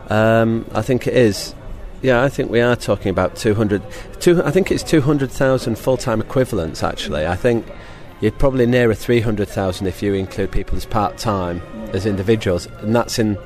Um, 0.09 0.67
I 0.73 0.83
think 0.83 1.07
it 1.07 1.15
is. 1.15 1.55
Yeah, 2.03 2.25
I 2.25 2.29
think 2.29 2.51
we 2.51 2.61
are 2.61 2.75
talking 2.75 3.11
about 3.11 3.37
200. 3.37 3.81
Two, 4.19 4.43
I 4.43 4.51
think 4.51 4.73
it's 4.73 4.83
200,000 4.83 5.79
full 5.79 5.97
time 5.97 6.21
equivalents, 6.21 6.83
actually. 6.83 7.27
I 7.27 7.37
think 7.37 7.65
you're 8.21 8.33
probably 8.33 8.67
nearer 8.67 8.95
300,000 8.95 9.87
if 9.87 10.03
you 10.03 10.15
include 10.15 10.51
people 10.51 10.77
as 10.77 10.85
part 10.85 11.17
time, 11.17 11.63
as 11.93 12.05
individuals, 12.05 12.67
and 12.81 12.95
that's 12.95 13.21
in 13.21 13.39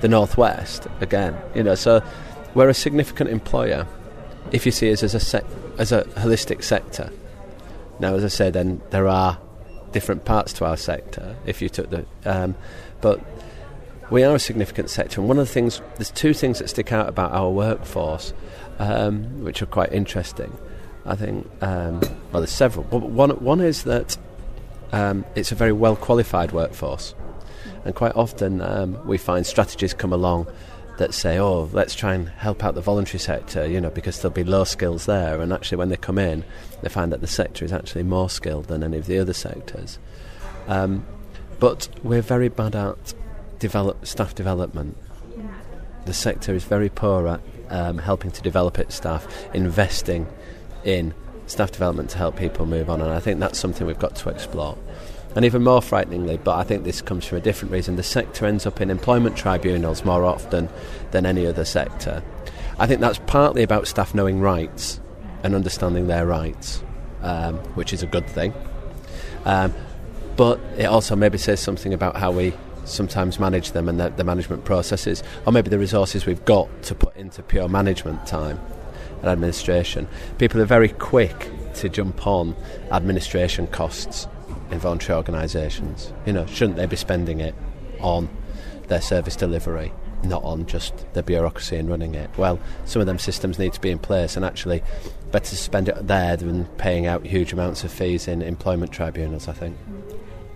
the 0.00 0.08
Northwest, 0.08 0.86
again. 1.02 1.36
You 1.54 1.62
know, 1.62 1.74
so 1.74 2.02
we're 2.54 2.70
a 2.70 2.74
significant 2.74 3.28
employer 3.28 3.86
if 4.52 4.64
you 4.64 4.72
see 4.72 4.90
us 4.90 5.02
as 5.02 5.14
a 5.14 5.20
sec- 5.20 5.44
as 5.76 5.92
a 5.92 6.04
holistic 6.16 6.64
sector. 6.64 7.12
Now, 8.00 8.14
as 8.14 8.24
I 8.24 8.28
say, 8.28 8.50
then 8.50 8.80
there 8.88 9.06
are 9.06 9.38
different 9.92 10.24
parts 10.24 10.54
to 10.54 10.64
our 10.64 10.78
sector. 10.78 11.36
If 11.44 11.60
you 11.60 11.68
took 11.68 11.90
the, 11.90 12.06
um, 12.24 12.54
but 13.02 13.20
we 14.10 14.24
are 14.24 14.34
a 14.34 14.38
significant 14.38 14.90
sector, 14.90 15.20
and 15.20 15.28
one 15.28 15.38
of 15.38 15.46
the 15.46 15.52
things 15.52 15.80
there's 15.96 16.10
two 16.10 16.34
things 16.34 16.58
that 16.58 16.68
stick 16.68 16.92
out 16.92 17.08
about 17.08 17.32
our 17.32 17.50
workforce, 17.50 18.32
um, 18.78 19.44
which 19.44 19.62
are 19.62 19.66
quite 19.66 19.92
interesting. 19.92 20.56
I 21.06 21.16
think, 21.16 21.48
um, 21.62 22.00
well, 22.32 22.42
there's 22.42 22.50
several. 22.50 22.84
One, 22.84 23.30
one 23.30 23.60
is 23.60 23.84
that 23.84 24.16
um, 24.92 25.24
it's 25.34 25.52
a 25.52 25.54
very 25.54 25.72
well 25.72 25.96
qualified 25.96 26.52
workforce. 26.52 27.14
And 27.84 27.94
quite 27.94 28.14
often 28.14 28.60
um, 28.60 29.06
we 29.06 29.18
find 29.18 29.46
strategies 29.46 29.94
come 29.94 30.12
along 30.12 30.46
that 30.98 31.14
say, 31.14 31.38
oh, 31.38 31.70
let's 31.72 31.94
try 31.94 32.12
and 32.12 32.28
help 32.28 32.64
out 32.64 32.74
the 32.74 32.80
voluntary 32.80 33.20
sector, 33.20 33.66
you 33.66 33.80
know, 33.80 33.90
because 33.90 34.20
there'll 34.20 34.34
be 34.34 34.44
low 34.44 34.64
skills 34.64 35.06
there. 35.06 35.40
And 35.40 35.52
actually, 35.52 35.78
when 35.78 35.88
they 35.88 35.96
come 35.96 36.18
in, 36.18 36.44
they 36.82 36.88
find 36.88 37.12
that 37.12 37.20
the 37.20 37.26
sector 37.26 37.64
is 37.64 37.72
actually 37.72 38.02
more 38.02 38.28
skilled 38.28 38.66
than 38.66 38.82
any 38.82 38.98
of 38.98 39.06
the 39.06 39.18
other 39.18 39.32
sectors. 39.32 39.98
Um, 40.66 41.06
but 41.60 41.88
we're 42.02 42.22
very 42.22 42.48
bad 42.48 42.74
at 42.74 43.14
develop 43.58 44.06
staff 44.06 44.34
development. 44.34 44.96
The 46.06 46.14
sector 46.14 46.54
is 46.54 46.64
very 46.64 46.88
poor 46.88 47.28
at 47.28 47.40
um, 47.70 47.98
helping 47.98 48.30
to 48.30 48.42
develop 48.42 48.78
its 48.78 48.94
staff, 48.94 49.26
investing 49.54 50.26
in 50.84 51.14
staff 51.46 51.72
development 51.72 52.10
to 52.10 52.18
help 52.18 52.36
people 52.36 52.66
move 52.66 52.88
on, 52.88 53.00
and 53.00 53.10
I 53.10 53.20
think 53.20 53.40
that's 53.40 53.58
something 53.58 53.86
we've 53.86 53.98
got 53.98 54.16
to 54.16 54.30
explore. 54.30 54.78
And 55.36 55.44
even 55.44 55.62
more 55.62 55.82
frighteningly, 55.82 56.38
but 56.38 56.56
I 56.56 56.64
think 56.64 56.84
this 56.84 57.02
comes 57.02 57.26
from 57.26 57.38
a 57.38 57.40
different 57.40 57.72
reason, 57.72 57.96
the 57.96 58.02
sector 58.02 58.46
ends 58.46 58.66
up 58.66 58.80
in 58.80 58.90
employment 58.90 59.36
tribunals 59.36 60.04
more 60.04 60.24
often 60.24 60.68
than 61.10 61.26
any 61.26 61.46
other 61.46 61.64
sector. 61.64 62.22
I 62.78 62.86
think 62.86 63.00
that's 63.00 63.20
partly 63.26 63.62
about 63.62 63.86
staff 63.86 64.14
knowing 64.14 64.40
rights 64.40 65.00
and 65.42 65.54
understanding 65.54 66.06
their 66.06 66.26
rights, 66.26 66.82
um, 67.22 67.56
which 67.74 67.92
is 67.92 68.02
a 68.02 68.06
good 68.06 68.26
thing. 68.26 68.54
Um, 69.44 69.74
but 70.36 70.60
it 70.76 70.84
also 70.84 71.16
maybe 71.16 71.38
says 71.38 71.60
something 71.60 71.92
about 71.92 72.16
how 72.16 72.30
we 72.30 72.54
sometimes 72.88 73.38
manage 73.38 73.72
them 73.72 73.88
and 73.88 74.00
the, 74.00 74.08
the 74.10 74.24
management 74.24 74.64
processes, 74.64 75.22
or 75.46 75.52
maybe 75.52 75.70
the 75.70 75.78
resources 75.78 76.26
we've 76.26 76.44
got 76.44 76.68
to 76.84 76.94
put 76.94 77.16
into 77.16 77.42
pure 77.42 77.68
management 77.68 78.26
time 78.26 78.60
and 79.20 79.26
administration. 79.26 80.08
People 80.38 80.60
are 80.60 80.66
very 80.66 80.88
quick 80.88 81.50
to 81.74 81.88
jump 81.88 82.26
on 82.26 82.56
administration 82.90 83.66
costs 83.68 84.26
in 84.70 84.78
voluntary 84.78 85.16
organisations. 85.16 86.12
You 86.26 86.32
know, 86.32 86.46
shouldn't 86.46 86.76
they 86.76 86.86
be 86.86 86.96
spending 86.96 87.40
it 87.40 87.54
on 88.00 88.28
their 88.88 89.00
service 89.00 89.36
delivery, 89.36 89.92
not 90.24 90.42
on 90.44 90.66
just 90.66 90.94
the 91.14 91.22
bureaucracy 91.22 91.76
and 91.76 91.88
running 91.88 92.14
it? 92.14 92.30
Well, 92.36 92.58
some 92.84 93.00
of 93.00 93.06
them 93.06 93.18
systems 93.18 93.58
need 93.58 93.72
to 93.72 93.80
be 93.80 93.90
in 93.90 93.98
place, 93.98 94.36
and 94.36 94.44
actually, 94.44 94.82
better 95.30 95.50
to 95.50 95.56
spend 95.56 95.88
it 95.88 96.06
there 96.06 96.36
than 96.36 96.64
paying 96.76 97.06
out 97.06 97.24
huge 97.24 97.52
amounts 97.52 97.84
of 97.84 97.92
fees 97.92 98.28
in 98.28 98.42
employment 98.42 98.92
tribunals. 98.92 99.48
I 99.48 99.52
think. 99.52 99.76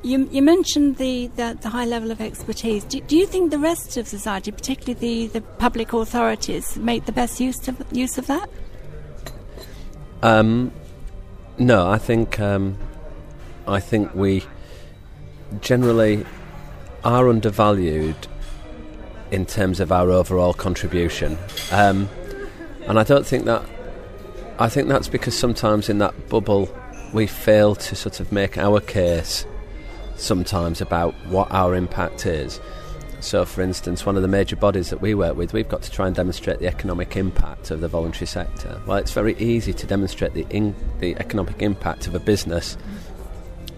You, 0.04 0.28
you 0.32 0.42
mentioned 0.42 0.97
the, 0.97 1.28
the, 1.28 1.56
the, 1.61 1.68
high 1.68 1.85
level 1.85 2.11
of 2.11 2.21
expertise. 2.21 2.82
Do, 2.82 3.00
do, 3.00 3.16
you 3.16 3.25
think 3.25 3.52
the 3.52 3.59
rest 3.59 3.97
of 3.97 4.09
society, 4.09 4.50
particularly 4.50 5.28
the, 5.28 5.38
the 5.38 5.40
public 5.40 5.92
authorities, 5.92 6.76
make 6.76 7.04
the 7.04 7.12
best 7.12 7.38
use 7.38 7.68
of, 7.68 7.80
use 7.92 8.18
of 8.18 8.26
that? 8.26 8.50
Um, 10.23 10.73
no, 11.59 11.88
I 11.88 11.99
think 11.99 12.40
um, 12.40 12.76
I 13.66 13.78
think 13.78 14.12
we 14.14 14.44
generally 15.61 16.26
are 17.04 17.28
undervalued 17.28 18.16
in 19.30 19.47
terms 19.47 19.78
of 19.78 19.92
our 19.92 20.11
overall 20.11 20.52
contribution, 20.52 21.38
um, 21.71 22.09
and 22.87 22.99
I 22.99 23.04
don't 23.04 23.26
think 23.26 23.44
that. 23.44 23.64
I 24.59 24.68
think 24.68 24.88
that's 24.88 25.09
because 25.09 25.37
sometimes 25.37 25.88
in 25.88 25.99
that 25.99 26.28
bubble 26.28 26.68
we 27.12 27.26
fail 27.26 27.75
to 27.75 27.97
sort 27.97 28.21
of 28.21 28.30
make 28.30 28.56
our 28.59 28.80
case 28.80 29.44
sometimes 30.22 30.80
about 30.80 31.14
what 31.26 31.50
our 31.50 31.74
impact 31.74 32.26
is. 32.26 32.60
So, 33.20 33.44
for 33.44 33.62
instance, 33.62 34.04
one 34.04 34.16
of 34.16 34.22
the 34.22 34.28
major 34.28 34.56
bodies 34.56 34.90
that 34.90 35.00
we 35.00 35.14
work 35.14 35.36
with, 35.36 35.52
we've 35.52 35.68
got 35.68 35.82
to 35.82 35.90
try 35.90 36.06
and 36.06 36.16
demonstrate 36.16 36.58
the 36.58 36.66
economic 36.66 37.16
impact 37.16 37.70
of 37.70 37.80
the 37.80 37.88
voluntary 37.88 38.26
sector. 38.26 38.80
Well, 38.84 38.96
it's 38.96 39.12
very 39.12 39.36
easy 39.36 39.72
to 39.72 39.86
demonstrate 39.86 40.34
the, 40.34 40.44
in, 40.50 40.74
the 40.98 41.14
economic 41.16 41.62
impact 41.62 42.08
of 42.08 42.14
a 42.14 42.18
business 42.18 42.76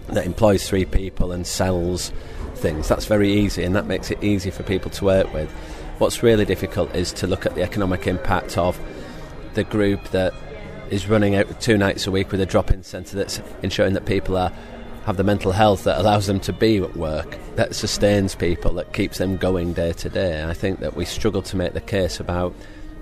that 0.07 0.25
employs 0.25 0.67
three 0.67 0.85
people 0.85 1.31
and 1.31 1.45
sells 1.45 2.11
things. 2.55 2.87
That's 2.87 3.05
very 3.05 3.31
easy, 3.31 3.63
and 3.63 3.75
that 3.75 3.85
makes 3.85 4.09
it 4.09 4.23
easy 4.23 4.49
for 4.49 4.63
people 4.63 4.89
to 4.91 5.05
work 5.05 5.31
with. 5.33 5.51
What's 5.99 6.23
really 6.23 6.45
difficult 6.45 6.95
is 6.95 7.11
to 7.13 7.27
look 7.27 7.45
at 7.45 7.53
the 7.53 7.61
economic 7.61 8.07
impact 8.07 8.57
of 8.57 8.79
the 9.53 9.63
group 9.63 10.03
that 10.09 10.33
is 10.89 11.07
running 11.07 11.35
out 11.35 11.61
two 11.61 11.77
nights 11.77 12.07
a 12.07 12.11
week 12.11 12.31
with 12.31 12.41
a 12.41 12.45
drop-in 12.45 12.83
centre 12.83 13.15
that's 13.15 13.41
ensuring 13.61 13.93
that 13.93 14.05
people 14.05 14.37
are 14.37 14.51
have 15.05 15.17
the 15.17 15.23
mental 15.23 15.51
health 15.51 15.83
that 15.83 15.99
allows 15.99 16.25
them 16.25 16.39
to 16.41 16.51
be 16.51 16.77
at 16.77 16.97
work, 16.97 17.37
that 17.55 17.75
sustains 17.75 18.33
people, 18.33 18.73
that 18.73 18.91
keeps 18.91 19.19
them 19.19 19.37
going 19.37 19.71
day 19.71 19.93
to 19.93 20.09
day. 20.09 20.43
I 20.43 20.53
think 20.53 20.79
that 20.79 20.95
we 20.95 21.05
struggle 21.05 21.43
to 21.43 21.55
make 21.55 21.73
the 21.73 21.81
case 21.81 22.19
about, 22.19 22.55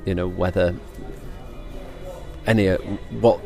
you 0.06 0.14
know, 0.14 0.28
whether 0.28 0.76
any 2.46 2.68
what 3.22 3.40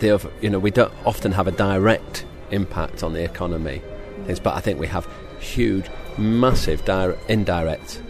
the 0.00 0.30
you 0.42 0.50
know 0.50 0.58
we 0.58 0.70
don't 0.70 0.92
often 1.06 1.32
have 1.32 1.48
a 1.48 1.50
direct 1.50 2.26
impact 2.50 3.02
on 3.02 3.14
the 3.14 3.24
economy, 3.24 3.82
things, 4.26 4.38
but 4.38 4.54
I 4.54 4.60
think 4.60 4.78
we 4.78 4.86
have 4.88 5.08
huge, 5.40 5.86
massive 6.18 6.84
direct, 6.84 7.30
indirect 7.30 8.02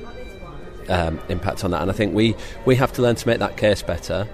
um, 0.88 1.20
impact 1.28 1.64
on 1.64 1.70
that, 1.70 1.82
and 1.82 1.90
I 1.90 1.94
think 1.94 2.14
we 2.14 2.34
we 2.64 2.74
have 2.76 2.92
to 2.94 3.02
learn 3.02 3.14
to 3.14 3.28
make 3.28 3.38
that 3.38 3.56
case 3.56 3.82
better. 3.82 4.28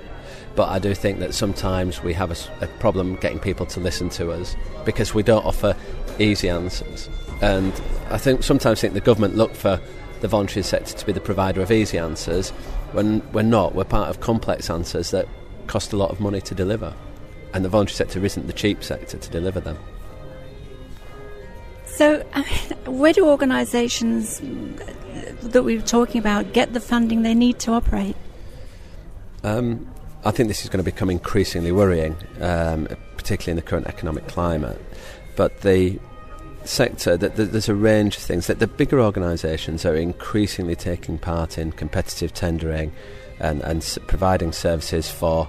But 0.57 0.69
I 0.69 0.79
do 0.79 0.95
think 0.95 1.19
that 1.19 1.35
sometimes 1.35 2.03
we 2.03 2.13
have 2.13 2.31
a, 2.31 2.65
a 2.65 2.69
problem 2.79 3.17
getting 3.17 3.41
people 3.41 3.67
to 3.67 3.81
listen 3.81 4.09
to 4.11 4.31
us 4.31 4.55
because 4.85 5.15
we 5.15 5.23
don't 5.23 5.45
offer 5.45 5.77
easy 6.19 6.49
answers. 6.49 7.09
And 7.43 7.73
I 8.11 8.19
think 8.19 8.43
sometimes 8.43 8.81
think 8.81 8.95
the 8.95 9.01
government 9.01 9.37
look 9.37 9.55
for 9.55 9.81
the 10.21 10.29
voluntary 10.29 10.63
sector 10.63 10.97
to 10.97 11.07
be 11.07 11.13
the 11.13 11.21
provider 11.21 11.61
of 11.61 11.71
easy 11.71 11.99
answers 11.99 12.51
when 12.93 13.21
we're 13.33 13.43
not. 13.43 13.75
We're 13.75 13.85
part 13.85 14.09
of 14.09 14.21
complex 14.21 14.71
answers 14.71 15.11
that 15.11 15.29
cost 15.67 15.93
a 15.93 15.97
lot 15.97 16.11
of 16.11 16.21
money 16.21 16.41
to 16.43 16.55
deliver. 16.55 16.95
And 17.53 17.65
the 17.65 17.69
voluntary 17.69 17.97
sector 17.97 18.25
isn't 18.25 18.47
the 18.47 18.53
cheap 18.53 18.83
sector 18.83 19.19
to 19.19 19.31
deliver 19.31 19.61
them. 19.61 19.77
So, 21.87 22.21
where 22.87 23.13
do 23.13 23.27
organisations 23.27 24.41
that 25.43 25.63
we 25.63 25.77
were 25.77 25.83
talking 25.83 26.19
about 26.19 26.53
get 26.53 26.73
the 26.73 26.81
funding 26.81 27.23
they 27.23 27.35
need 27.35 27.59
to 27.61 27.73
operate? 27.73 28.17
Um, 29.45 29.87
I 30.25 30.31
think 30.31 30.49
this 30.49 30.63
is 30.63 30.71
going 30.71 30.83
to 30.83 30.91
become 30.91 31.11
increasingly 31.11 31.71
worrying, 31.71 32.17
um, 32.41 32.89
particularly 33.17 33.53
in 33.53 33.57
the 33.57 33.63
current 33.63 33.87
economic 33.87 34.27
climate. 34.27 34.81
But 35.37 35.61
the 35.61 35.99
sector, 36.65 37.17
that 37.17 37.37
there's 37.37 37.69
a 37.69 37.75
range 37.75 38.17
of 38.17 38.23
things 38.23 38.47
that 38.47 38.59
the 38.59 38.67
bigger 38.67 39.01
organisations 39.01 39.85
are 39.85 39.95
increasingly 39.95 40.77
taking 40.77 41.19
part 41.19 41.59
in 41.59 41.73
competitive 41.73 42.33
tendering 42.33 42.93
and, 43.39 43.61
and 43.63 43.99
providing 44.07 44.53
services 44.53 45.11
for 45.11 45.49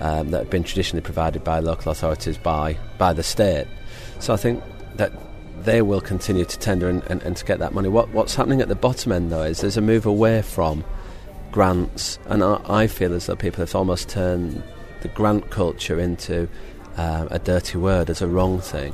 um, 0.00 0.30
that 0.30 0.38
have 0.38 0.50
been 0.50 0.64
traditionally 0.64 1.02
provided 1.02 1.42
by 1.42 1.60
local 1.60 1.90
authorities 1.90 2.36
by 2.38 2.76
by 2.98 3.12
the 3.12 3.22
state. 3.22 3.66
So 4.20 4.32
I 4.32 4.36
think 4.36 4.62
that 4.96 5.12
they 5.64 5.82
will 5.82 6.00
continue 6.00 6.44
to 6.44 6.58
tender 6.58 6.88
and, 6.88 7.02
and, 7.04 7.22
and 7.22 7.36
to 7.36 7.44
get 7.44 7.58
that 7.60 7.72
money. 7.72 7.88
What, 7.88 8.10
what's 8.10 8.34
happening 8.34 8.60
at 8.60 8.68
the 8.68 8.74
bottom 8.74 9.12
end 9.12 9.32
though 9.32 9.42
is 9.42 9.60
there's 9.60 9.76
a 9.76 9.80
move 9.80 10.06
away 10.06 10.42
from 10.42 10.84
grants, 11.54 12.18
and 12.26 12.42
I, 12.42 12.60
I 12.68 12.86
feel 12.88 13.14
as 13.14 13.26
though 13.26 13.36
people 13.36 13.60
have 13.60 13.76
almost 13.76 14.08
turned 14.08 14.60
the 15.02 15.08
grant 15.08 15.50
culture 15.50 16.00
into 16.00 16.48
uh, 16.96 17.28
a 17.30 17.38
dirty 17.38 17.78
word 17.78 18.10
as 18.10 18.20
a 18.20 18.26
wrong 18.26 18.60
thing, 18.60 18.90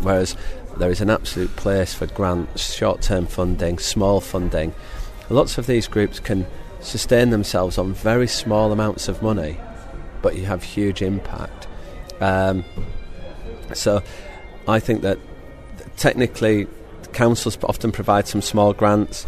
whereas 0.00 0.36
there 0.76 0.92
is 0.92 1.00
an 1.00 1.10
absolute 1.10 1.56
place 1.56 1.92
for 1.92 2.06
grants, 2.06 2.72
short-term 2.72 3.26
funding, 3.26 3.80
small 3.80 4.20
funding. 4.20 4.72
Lots 5.28 5.58
of 5.58 5.66
these 5.66 5.88
groups 5.88 6.20
can 6.20 6.46
sustain 6.78 7.30
themselves 7.30 7.78
on 7.78 7.92
very 7.94 8.28
small 8.28 8.70
amounts 8.70 9.08
of 9.08 9.20
money, 9.20 9.58
but 10.22 10.36
you 10.36 10.44
have 10.44 10.62
huge 10.62 11.02
impact. 11.02 11.66
Um, 12.20 12.64
so 13.72 14.04
I 14.68 14.78
think 14.78 15.02
that 15.02 15.18
technically 15.96 16.68
councils 17.12 17.58
often 17.64 17.90
provide 17.90 18.28
some 18.28 18.40
small 18.40 18.72
grants 18.72 19.26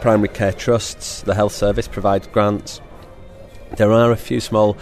primary 0.00 0.28
care 0.28 0.52
trusts, 0.52 1.22
the 1.22 1.34
health 1.34 1.52
service 1.52 1.88
provides 1.88 2.26
grants. 2.26 2.80
There 3.76 3.92
are 3.92 4.10
a 4.10 4.16
few 4.16 4.40
small 4.40 4.76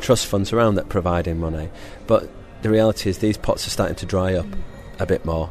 trust 0.00 0.26
funds 0.26 0.52
around 0.52 0.76
that 0.76 0.88
provide 0.88 1.26
in 1.26 1.38
money, 1.38 1.68
but 2.06 2.28
the 2.62 2.70
reality 2.70 3.10
is 3.10 3.18
these 3.18 3.36
pots 3.36 3.66
are 3.66 3.70
starting 3.70 3.96
to 3.96 4.06
dry 4.06 4.34
up 4.34 4.46
a 4.98 5.06
bit 5.06 5.24
more, 5.24 5.50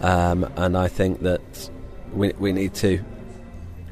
um, 0.00 0.50
and 0.56 0.76
I 0.76 0.88
think 0.88 1.20
that 1.22 1.70
we 2.12 2.32
we 2.38 2.52
need 2.52 2.74
to 2.74 3.04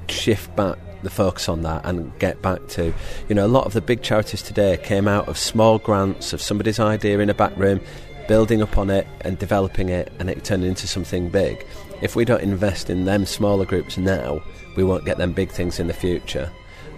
shift 0.09 0.55
back 0.57 0.79
the 1.05 1.11
focus 1.11 1.49
on 1.49 1.63
that 1.63 1.85
and 1.85 2.19
get 2.19 2.43
back 2.43 2.67
to, 2.69 2.93
you 3.29 3.35
know, 3.35 3.47
a 3.47 3.49
lot 3.49 3.67
of 3.67 3.75
the 3.75 3.81
big 3.81 4.03
charities 4.03 4.43
today 4.43 4.77
came 4.83 5.07
out 5.07 5.29
of 5.29 5.39
small 5.39 5.79
grants 5.79 6.33
of 6.33 6.41
somebody's 6.41 6.81
idea 6.81 7.19
in 7.21 7.31
a 7.31 7.35
back 7.35 7.57
room, 7.57 7.81
building 8.27 8.63
up 8.63 8.79
on 8.79 8.91
it 8.91 9.07
and 9.23 9.39
developing 9.39 9.89
it, 9.89 10.13
and 10.19 10.31
it 10.31 10.45
turned 10.45 10.65
into 10.65 10.87
something 10.87 11.29
big. 11.29 11.67
If 12.03 12.17
we 12.17 12.25
don't 12.25 12.43
invest 12.43 12.91
in 12.91 13.05
them 13.05 13.27
smaller 13.27 13.65
groups 13.65 13.97
now, 13.97 14.43
we 14.77 14.85
won't 14.85 15.05
get 15.05 15.19
them 15.19 15.33
big 15.33 15.51
things 15.51 15.79
in 15.79 15.87
the 15.87 15.95
future. 15.95 16.51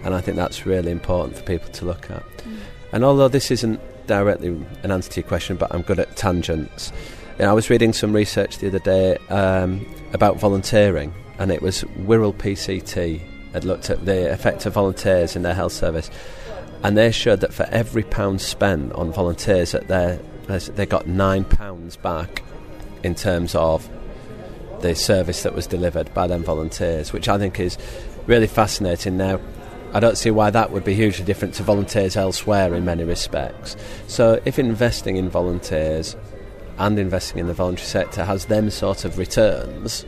And 0.03 0.13
I 0.13 0.21
think 0.21 0.37
that's 0.37 0.65
really 0.65 0.91
important 0.91 1.37
for 1.37 1.43
people 1.43 1.69
to 1.71 1.85
look 1.85 2.09
at. 2.09 2.23
Mm. 2.37 2.57
And 2.91 3.03
although 3.03 3.27
this 3.27 3.51
isn't 3.51 3.79
directly 4.07 4.49
an 4.83 4.91
answer 4.91 5.11
to 5.11 5.21
your 5.21 5.27
question, 5.27 5.57
but 5.57 5.73
I'm 5.73 5.81
good 5.81 5.99
at 5.99 6.15
tangents. 6.15 6.91
You 7.37 7.45
know, 7.45 7.51
I 7.51 7.53
was 7.53 7.69
reading 7.69 7.93
some 7.93 8.13
research 8.13 8.57
the 8.57 8.67
other 8.67 8.79
day 8.79 9.17
um, 9.29 9.85
about 10.13 10.39
volunteering, 10.39 11.13
and 11.39 11.51
it 11.51 11.61
was 11.61 11.83
Wirral 11.99 12.33
PCT 12.33 13.21
had 13.53 13.63
looked 13.65 13.89
at 13.89 14.05
the 14.05 14.31
effect 14.31 14.65
of 14.65 14.73
volunteers 14.73 15.35
in 15.35 15.41
their 15.43 15.53
health 15.53 15.73
service. 15.73 16.09
and 16.83 16.97
they 16.97 17.11
showed 17.11 17.41
that 17.41 17.53
for 17.53 17.63
every 17.71 18.03
pound 18.03 18.41
spent 18.41 18.93
on 18.93 19.11
volunteers, 19.11 19.73
at 19.73 19.87
they 19.87 20.19
they 20.47 20.85
got 20.85 21.07
nine 21.07 21.43
pounds 21.43 21.97
back 21.97 22.43
in 23.03 23.15
terms 23.15 23.55
of 23.55 23.89
the 24.81 24.95
service 24.95 25.43
that 25.43 25.53
was 25.53 25.67
delivered 25.67 26.13
by 26.13 26.27
them 26.27 26.43
volunteers, 26.43 27.11
which 27.11 27.27
I 27.27 27.37
think 27.37 27.59
is 27.59 27.77
really 28.25 28.47
fascinating. 28.47 29.17
Now, 29.17 29.39
I 29.93 29.99
don't 29.99 30.17
see 30.17 30.31
why 30.31 30.49
that 30.49 30.71
would 30.71 30.83
be 30.83 30.93
hugely 30.93 31.25
different 31.25 31.53
to 31.55 31.63
volunteers 31.63 32.15
elsewhere 32.15 32.73
in 32.73 32.85
many 32.85 33.03
respects. 33.03 33.75
So, 34.07 34.41
if 34.45 34.59
investing 34.59 35.15
in 35.15 35.29
volunteers 35.29 36.15
and 36.77 36.99
investing 36.99 37.39
in 37.39 37.47
the 37.47 37.53
voluntary 37.53 37.87
sector 37.87 38.23
has 38.25 38.45
them 38.45 38.69
sort 38.69 39.05
of 39.05 39.17
returns, 39.17 40.05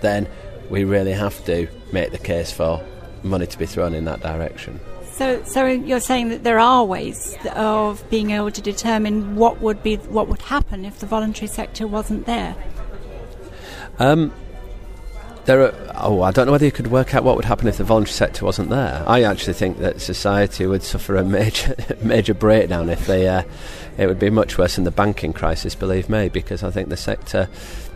then 0.00 0.28
we 0.70 0.84
really 0.84 1.12
have 1.12 1.44
to 1.46 1.68
make 1.92 2.12
the 2.12 2.18
case 2.18 2.52
for 2.52 2.84
money 3.22 3.46
to 3.46 3.58
be 3.58 3.66
thrown 3.66 3.94
in 3.94 4.04
that 4.04 4.20
direction. 4.20 4.78
So, 5.14 5.44
so 5.44 5.66
you're 5.66 6.00
saying 6.00 6.30
that 6.30 6.42
there 6.42 6.58
are 6.58 6.84
ways 6.84 7.36
of 7.54 8.02
being 8.10 8.32
able 8.32 8.50
to 8.50 8.60
determine 8.60 9.36
what 9.36 9.60
would 9.60 9.80
be 9.80 9.94
what 9.96 10.26
would 10.26 10.42
happen 10.42 10.84
if 10.84 10.98
the 10.98 11.06
voluntary 11.06 11.46
sector 11.46 11.86
wasn't 11.86 12.26
there. 12.26 12.56
Um, 14.00 14.32
there 15.44 15.62
are, 15.62 15.92
oh, 15.94 16.22
I 16.22 16.32
don't 16.32 16.46
know 16.46 16.52
whether 16.52 16.64
you 16.64 16.72
could 16.72 16.88
work 16.88 17.14
out 17.14 17.22
what 17.22 17.36
would 17.36 17.44
happen 17.44 17.68
if 17.68 17.76
the 17.76 17.84
voluntary 17.84 18.12
sector 18.12 18.44
wasn't 18.44 18.70
there. 18.70 19.04
I 19.06 19.22
actually 19.22 19.52
think 19.52 19.78
that 19.78 20.00
society 20.00 20.66
would 20.66 20.82
suffer 20.82 21.14
a 21.14 21.22
major, 21.22 21.76
major 22.02 22.34
breakdown 22.34 22.88
if 22.88 23.06
they. 23.06 23.28
Uh, 23.28 23.44
it 23.96 24.08
would 24.08 24.18
be 24.18 24.30
much 24.30 24.58
worse 24.58 24.74
than 24.74 24.82
the 24.82 24.90
banking 24.90 25.32
crisis, 25.32 25.76
believe 25.76 26.08
me, 26.08 26.28
because 26.28 26.64
I 26.64 26.72
think 26.72 26.88
the 26.88 26.96
sector 26.96 27.48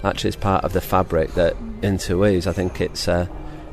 actually 0.05 0.29
is 0.29 0.37
part 0.37 0.63
of 0.63 0.73
the 0.73 0.81
fabric 0.81 1.35
that 1.35 1.57
interweaves. 1.83 2.47
I 2.47 2.53
think 2.53 2.81
it's 2.81 3.09
uh, 3.09 3.27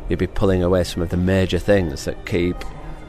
you'd 0.09 0.17
be 0.17 0.25
pulling 0.25 0.63
away 0.63 0.83
some 0.83 1.03
of 1.03 1.09
the 1.09 1.17
major 1.17 1.59
things 1.59 2.05
that 2.05 2.25
keep 2.25 2.55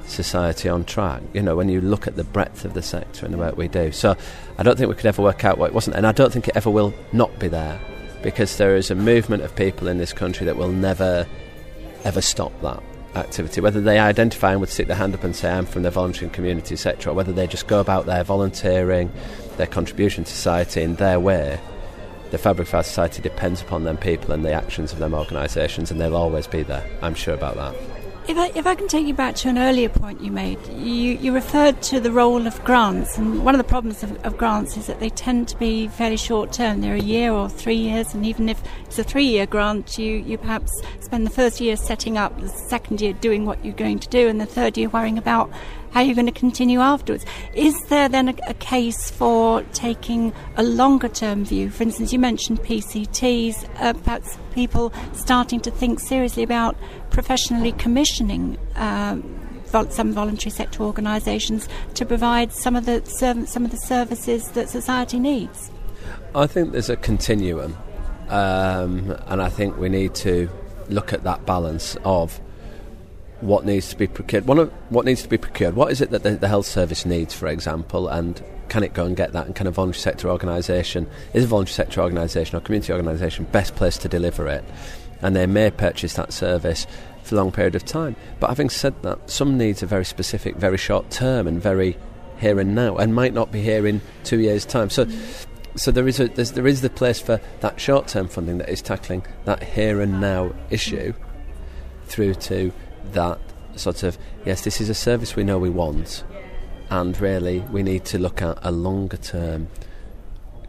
society 0.08 0.68
on 0.68 0.84
track. 0.84 1.22
You 1.32 1.42
know, 1.42 1.56
when 1.56 1.68
you 1.68 1.80
look 1.80 2.06
at 2.06 2.16
the 2.16 2.25
breadth 2.25 2.64
of 2.64 2.75
the 2.75 2.82
sector 2.82 3.25
and 3.25 3.34
the 3.34 3.38
work 3.38 3.56
we 3.56 3.68
do. 3.68 3.92
So, 3.92 4.16
I 4.58 4.62
don't 4.62 4.76
think 4.76 4.88
we 4.88 4.94
could 4.94 5.06
ever 5.06 5.22
work 5.22 5.44
out 5.44 5.58
what 5.58 5.70
it 5.70 5.75
wasn't, 5.75 5.96
and 5.96 6.06
I 6.06 6.12
don't 6.12 6.32
think 6.32 6.48
it 6.48 6.56
ever 6.56 6.70
will 6.70 6.94
not 7.12 7.38
be 7.38 7.48
there 7.48 7.80
because 8.22 8.56
there 8.56 8.76
is 8.76 8.90
a 8.90 8.94
movement 8.94 9.42
of 9.42 9.54
people 9.54 9.88
in 9.88 9.98
this 9.98 10.12
country 10.12 10.46
that 10.46 10.56
will 10.56 10.72
never, 10.72 11.26
ever 12.04 12.20
stop 12.20 12.52
that 12.62 12.82
activity. 13.14 13.60
Whether 13.60 13.80
they 13.80 13.98
identify 13.98 14.52
and 14.52 14.60
would 14.60 14.68
stick 14.68 14.86
their 14.86 14.96
hand 14.96 15.14
up 15.14 15.25
and 15.25 15.34
say, 15.34 15.50
I'm 15.50 15.66
from 15.66 15.82
the 15.82 15.90
volunteering 15.90 16.32
community, 16.32 16.75
etc., 16.75 17.12
whether 17.12 17.32
they 17.32 17.46
just 17.46 17.66
go 17.66 17.80
about 17.80 18.06
their 18.06 18.25
volunteering, 18.25 19.12
their 19.56 19.66
contribution 19.66 20.25
to 20.25 20.30
society 20.30 20.82
in 20.82 20.96
their 20.96 21.20
way, 21.20 21.60
the 22.30 22.38
fabric 22.38 22.68
of 22.68 22.75
our 22.75 22.82
society 22.82 23.22
depends 23.22 23.62
upon 23.62 23.84
them 23.84 23.96
people 23.96 24.32
and 24.32 24.44
the 24.44 24.52
actions 24.52 24.92
of 24.92 24.98
them 24.98 25.14
organisations, 25.14 25.90
and 25.90 26.00
they'll 26.00 26.16
always 26.16 26.46
be 26.46 26.62
there. 26.62 26.84
I'm 27.02 27.14
sure 27.14 27.34
about 27.34 27.54
that. 27.56 27.95
If 28.28 28.37
I, 28.38 28.49
if 28.56 28.66
I 28.66 28.75
can 28.75 28.88
take 28.88 29.06
you 29.06 29.14
back 29.14 29.37
to 29.37 29.49
an 29.49 29.56
earlier 29.56 29.88
point 29.88 30.21
you 30.21 30.33
made, 30.33 30.59
you, 30.66 31.12
you 31.12 31.33
referred 31.33 31.80
to 31.83 32.00
the 32.00 32.11
role 32.11 32.45
of 32.49 32.62
grants, 32.64 33.16
and 33.18 33.45
one 33.45 33.54
of 33.54 33.59
the 33.59 33.64
problems 33.64 34.02
of, 34.02 34.16
of 34.26 34.37
grants 34.37 34.76
is 34.76 34.88
that 34.88 34.99
they 34.99 35.11
tend 35.11 35.47
to 35.49 35.56
be 35.59 35.87
fairly 35.87 36.16
short 36.16 36.52
term. 36.52 36.80
They're 36.80 36.97
a 36.97 37.00
year 37.00 37.33
or 37.33 37.49
three 37.49 37.76
years, 37.76 38.14
and 38.14 38.26
even 38.26 38.49
if 38.49 38.61
it's 38.85 38.99
a 38.99 39.04
three 39.04 39.26
year 39.26 39.47
grant, 39.47 39.97
you, 39.97 40.16
you 40.16 40.38
perhaps 40.38 40.73
spend 40.99 41.25
the 41.25 41.30
first 41.30 41.61
year 41.61 41.76
setting 41.76 42.18
up, 42.18 42.40
the 42.40 42.49
second 42.49 43.00
year 43.00 43.12
doing 43.12 43.47
what 43.47 43.64
you're 43.64 43.75
going 43.75 44.00
to 44.00 44.09
do, 44.09 44.26
and 44.26 44.40
the 44.40 44.47
third 44.47 44.76
year 44.76 44.88
worrying 44.88 45.18
about 45.18 45.49
how 45.96 46.02
are 46.02 46.04
you're 46.04 46.14
going 46.14 46.26
to 46.26 46.32
continue 46.32 46.78
afterwards. 46.80 47.24
Is 47.54 47.74
there 47.88 48.06
then 48.06 48.28
a, 48.28 48.34
a 48.48 48.52
case 48.52 49.10
for 49.10 49.62
taking 49.72 50.30
a 50.58 50.62
longer 50.62 51.08
term 51.08 51.42
view? 51.42 51.70
For 51.70 51.84
instance, 51.84 52.12
you 52.12 52.18
mentioned 52.18 52.60
PCTs, 52.60 53.66
uh, 53.80 53.94
perhaps 53.94 54.36
people 54.52 54.92
starting 55.14 55.58
to 55.60 55.70
think 55.70 55.98
seriously 56.00 56.42
about 56.42 56.76
professionally 57.08 57.72
commissioning. 57.72 58.58
Um, 58.74 59.40
some 59.90 60.12
voluntary 60.12 60.50
sector 60.50 60.82
organisations 60.82 61.68
to 61.92 62.06
provide 62.06 62.50
some 62.50 62.76
of 62.76 62.86
the 62.86 63.02
some 63.04 63.64
of 63.64 63.70
the 63.70 63.76
services 63.76 64.48
that 64.52 64.70
society 64.70 65.18
needs. 65.18 65.70
I 66.34 66.46
think 66.46 66.72
there's 66.72 66.88
a 66.88 66.96
continuum, 66.96 67.76
um, 68.28 69.14
and 69.26 69.42
I 69.42 69.50
think 69.50 69.76
we 69.76 69.90
need 69.90 70.14
to 70.16 70.48
look 70.88 71.12
at 71.12 71.25
that 71.25 71.44
balance 71.44 71.94
of 72.04 72.40
what 73.40 73.64
needs 73.64 73.88
to 73.90 73.96
be 73.96 74.06
procured. 74.06 74.46
One 74.46 74.58
of, 74.58 74.72
what 74.88 75.04
needs 75.04 75.22
to 75.22 75.28
be 75.28 75.38
procured. 75.38 75.75
What 75.75 75.92
is 75.92 76.00
it 76.00 76.10
that 76.10 76.22
the, 76.22 76.32
the, 76.32 76.49
health 76.49 76.66
service 76.66 77.04
needs, 77.04 77.34
for 77.34 77.49
example, 77.49 78.08
and 78.08 78.42
can 78.68 78.82
it 78.82 78.94
go 78.94 79.04
and 79.04 79.16
get 79.16 79.32
that? 79.32 79.46
And 79.46 79.54
can 79.54 79.66
a 79.66 79.70
voluntary 79.70 80.00
sector 80.00 80.30
organisation 80.30 81.06
is 81.34 81.44
a 81.44 81.46
voluntary 81.46 81.75
sector 81.75 82.00
organisation 82.00 82.56
or 82.56 82.60
community 82.60 82.92
organisation 82.92 83.44
best 83.46 83.76
placed 83.76 84.02
to 84.02 84.08
deliver 84.08 84.46
it? 84.49 84.64
And 85.22 85.36
they 85.36 85.46
may 85.46 85.70
purchase 85.70 86.14
that 86.14 86.32
service 86.32 86.86
for 87.22 87.34
a 87.34 87.38
long 87.38 87.52
period 87.52 87.75
of 87.75 87.84
time. 87.84 88.16
But 88.40 88.49
having 88.49 88.70
said 88.70 89.02
that, 89.02 89.30
some 89.30 89.58
needs 89.58 89.82
are 89.82 89.86
very 89.86 90.04
specific, 90.04 90.56
very 90.56 90.78
short 90.78 91.10
term, 91.10 91.46
and 91.46 91.60
very 91.60 91.96
here 92.38 92.60
and 92.60 92.75
now, 92.75 92.96
and 92.96 93.14
might 93.14 93.32
not 93.32 93.50
be 93.50 93.62
here 93.62 93.86
in 93.86 94.00
two 94.25 94.40
years' 94.40 94.64
time. 94.64 94.90
So. 94.90 95.06
So 95.78 95.90
there 95.90 96.08
is 96.08 96.18
a 96.20 96.28
there 96.28 96.66
is 96.66 96.80
the 96.80 96.88
place 96.88 97.20
for 97.20 97.38
that 97.60 97.78
short 97.78 98.08
term 98.08 98.28
funding 98.28 98.56
that 98.56 98.70
is 98.70 98.80
tackling 98.80 99.26
that 99.44 99.62
here 99.62 100.00
and 100.00 100.22
now 100.22 100.54
issue, 100.70 101.12
through 102.06 102.32
to 102.34 102.72
that 103.12 103.38
sort 103.76 104.02
of 104.02 104.19
yes, 104.45 104.62
this 104.64 104.80
is 104.80 104.88
a 104.88 104.95
service 104.95 105.36
we 105.36 105.45
know 105.45 105.58
we 105.58 105.71
want, 105.71 106.25
and 106.90 107.19
really 107.21 107.60
we 107.60 107.82
need 107.82 108.04
to 108.06 108.19
look 108.19 108.42
at 108.42 108.58
a 108.62 108.71
longer 108.71 109.16
term 109.16 109.69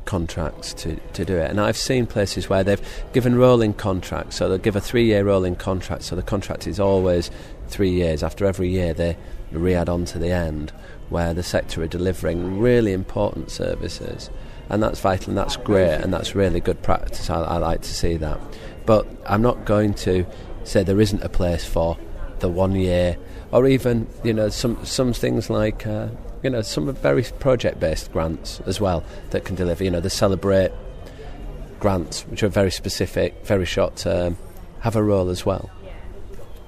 contracts 0.08 0.74
to, 0.74 0.96
to 1.14 1.24
do 1.26 1.38
it. 1.38 1.52
And 1.52 1.60
I've 1.60 1.78
seen 1.78 2.08
places 2.08 2.50
where 2.50 2.64
they've 2.64 2.82
given 3.14 3.36
rolling 3.36 3.74
contracts, 3.74 4.38
so 4.38 4.50
they'll 4.50 4.58
give 4.58 4.76
a 4.76 4.82
three 4.82 5.06
year 5.06 5.24
rolling 5.24 5.56
contract, 5.56 6.04
so 6.04 6.16
the 6.16 6.24
contract 6.24 6.66
is 6.66 6.80
always 6.80 7.30
three 7.68 7.92
years. 7.92 8.24
After 8.24 8.46
every 8.46 8.70
year, 8.70 8.94
they 8.94 9.16
re 9.52 9.76
add 9.76 9.90
on 9.90 10.06
to 10.06 10.18
the 10.18 10.32
end, 10.32 10.72
where 11.10 11.34
the 11.36 11.44
sector 11.44 11.84
are 11.84 11.88
delivering 11.88 12.60
really 12.60 12.94
important 12.94 13.52
services. 13.52 14.32
And 14.70 14.84
that's 14.84 15.00
vital 15.00 15.30
and 15.30 15.38
that's 15.38 15.56
great 15.56 15.96
and 15.96 16.14
that's 16.14 16.36
really 16.36 16.60
good 16.60 16.82
practice. 16.82 17.30
I, 17.30 17.42
I 17.42 17.58
like 17.58 17.82
to 17.82 17.94
see 17.94 18.18
that. 18.18 18.38
But 18.86 19.08
I'm 19.26 19.42
not 19.42 19.64
going 19.64 19.94
to 19.96 20.26
say 20.66 20.84
there 20.84 21.00
isn't 21.00 21.24
a 21.24 21.30
place 21.30 21.66
for 21.66 21.98
the 22.40 22.50
one 22.50 22.76
year, 22.76 23.18
or 23.52 23.68
even 23.68 24.08
you 24.24 24.34
know 24.34 24.50
some 24.50 24.84
some 24.86 25.14
things 25.14 25.50
like 25.50 25.86
uh, 25.88 26.08
you 26.44 26.50
know 26.50 26.62
some 26.62 26.94
very 26.94 27.24
project 27.40 27.80
based 27.80 28.12
grants 28.12 28.62
as 28.66 28.80
well 28.80 29.04
that 29.32 29.46
can 29.46 29.56
deliver. 29.56 29.84
You 29.84 29.92
know 29.92 30.00
the 30.00 30.10
celebrate 30.10 30.72
grants, 31.80 32.24
which 32.24 32.44
are 32.44 32.48
very 32.50 32.72
specific, 32.72 33.46
very 33.46 33.66
short 33.66 33.96
term, 33.96 34.38
have 34.80 34.96
a 34.96 35.04
role 35.04 35.30
as 35.30 35.46
well. 35.46 35.70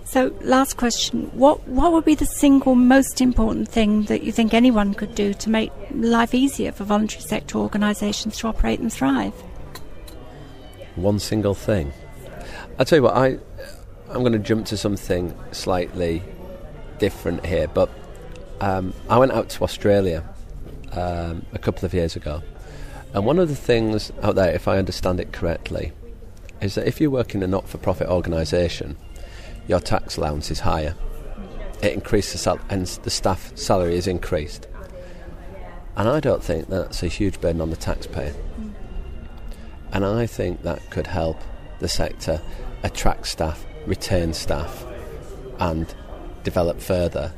So, 0.09 0.33
last 0.41 0.77
question: 0.77 1.29
what 1.33 1.67
what 1.67 1.91
would 1.91 2.05
be 2.05 2.15
the 2.15 2.25
single 2.25 2.73
most 2.73 3.21
important 3.21 3.69
thing 3.69 4.05
that 4.05 4.23
you 4.23 4.31
think 4.31 4.55
anyone 4.55 4.95
could 4.95 5.13
do 5.13 5.35
to 5.35 5.49
make 5.49 5.71
life 5.93 6.33
easier 6.33 6.71
for 6.71 6.83
voluntary 6.83 7.21
sector 7.21 7.59
organisations 7.59 8.37
to 8.37 8.47
operate 8.47 8.79
and 8.79 8.91
thrive? 8.91 9.33
One 10.95 11.19
single 11.19 11.53
thing. 11.53 11.93
I'll 12.79 12.85
tell 12.85 12.97
you 12.97 13.03
what 13.03 13.15
I 13.15 13.37
I'm 14.09 14.21
going 14.21 14.33
to 14.33 14.39
jump 14.39 14.65
to 14.67 14.77
something 14.77 15.37
slightly 15.51 16.23
different 16.97 17.45
here, 17.45 17.67
but 17.67 17.91
um, 18.59 18.91
I 19.07 19.19
went 19.19 19.33
out 19.33 19.49
to 19.49 19.63
Australia 19.63 20.27
um, 20.93 21.45
a 21.53 21.59
couple 21.59 21.85
of 21.85 21.93
years 21.93 22.15
ago, 22.15 22.41
and 23.13 23.23
one 23.23 23.37
of 23.37 23.49
the 23.49 23.55
things 23.55 24.11
out 24.23 24.33
there, 24.33 24.51
if 24.51 24.67
I 24.67 24.79
understand 24.79 25.19
it 25.19 25.31
correctly, 25.31 25.91
is 26.59 26.73
that 26.73 26.87
if 26.87 26.99
you 26.99 27.11
work 27.11 27.35
in 27.35 27.43
a 27.43 27.47
not-for-profit 27.47 28.07
organisation, 28.07 28.97
your 29.67 29.79
tax 29.79 30.17
allowance 30.17 30.49
is 30.49 30.61
higher. 30.61 30.95
It 31.83 31.93
increases, 31.93 32.41
sal- 32.41 32.59
and 32.67 32.87
the 32.87 33.11
staff 33.11 33.55
salary 33.55 33.95
is 33.95 34.07
increased, 34.07 34.67
and 35.95 36.09
I 36.09 36.19
don't 36.19 36.43
think 36.43 36.67
that's 36.67 37.03
a 37.03 37.07
huge 37.07 37.39
burden 37.39 37.61
on 37.61 37.69
the 37.69 37.75
taxpayer. 37.75 38.33
And 39.91 40.03
I 40.03 40.25
think 40.25 40.63
that 40.63 40.89
could 40.89 41.05
help 41.05 41.39
the 41.79 41.87
sector 41.87 42.41
attract 42.81 43.27
staff 43.27 43.65
retain 43.85 44.33
staff 44.33 44.85
and 45.59 45.93
develop 46.43 46.79
further. 46.79 47.33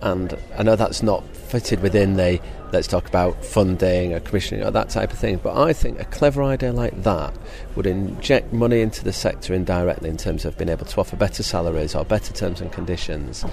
And 0.00 0.36
I 0.56 0.62
know 0.62 0.76
that's 0.76 1.02
not 1.02 1.24
fitted 1.34 1.80
within 1.80 2.14
the 2.14 2.40
let's 2.72 2.88
talk 2.88 3.06
about 3.06 3.44
funding 3.44 4.14
or 4.14 4.20
commissioning 4.20 4.64
or 4.64 4.70
that 4.70 4.88
type 4.88 5.12
of 5.12 5.18
thing, 5.18 5.36
but 5.36 5.56
I 5.56 5.72
think 5.74 6.00
a 6.00 6.06
clever 6.06 6.42
idea 6.42 6.72
like 6.72 7.02
that 7.02 7.34
would 7.76 7.86
inject 7.86 8.52
money 8.52 8.80
into 8.80 9.04
the 9.04 9.12
sector 9.12 9.52
indirectly 9.52 10.08
in 10.08 10.16
terms 10.16 10.44
of 10.46 10.56
being 10.56 10.70
able 10.70 10.86
to 10.86 11.00
offer 11.00 11.14
better 11.16 11.42
salaries 11.42 11.94
or 11.94 12.04
better 12.04 12.32
terms 12.32 12.62
and 12.62 12.72
conditions, 12.72 13.44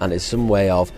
and 0.00 0.12
is 0.12 0.22
some 0.22 0.48
way 0.48 0.70
of 0.70 0.92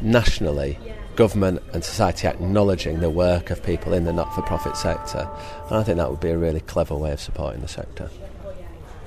nationally 0.00 0.78
government 1.14 1.62
and 1.74 1.84
society 1.84 2.26
acknowledging 2.26 3.00
the 3.00 3.10
work 3.10 3.50
of 3.50 3.62
people 3.62 3.92
in 3.92 4.04
the 4.04 4.12
not 4.12 4.34
for 4.34 4.40
profit 4.42 4.76
sector. 4.76 5.28
And 5.68 5.76
I 5.76 5.82
think 5.82 5.98
that 5.98 6.10
would 6.10 6.20
be 6.20 6.30
a 6.30 6.38
really 6.38 6.60
clever 6.60 6.96
way 6.96 7.12
of 7.12 7.20
supporting 7.20 7.60
the 7.60 7.68
sector. 7.68 8.08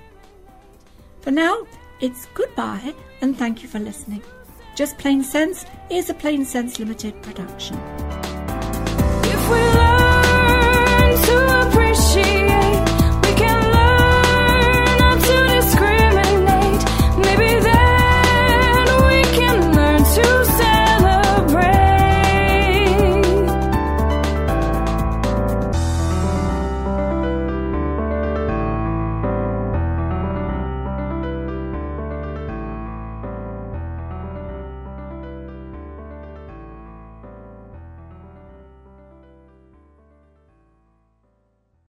For 1.22 1.32
now, 1.32 1.68
it's 2.00 2.28
goodbye 2.34 2.96
and 3.22 3.38
thank 3.38 3.62
you 3.62 3.70
for 3.70 3.80
listening. 3.80 4.24
Just 4.76 4.98
Plain 4.98 5.24
Sense 5.24 5.66
is 5.90 6.10
a 6.10 6.14
Plain 6.14 6.46
Sense 6.46 6.80
Limited 6.80 7.22
production. 7.22 7.78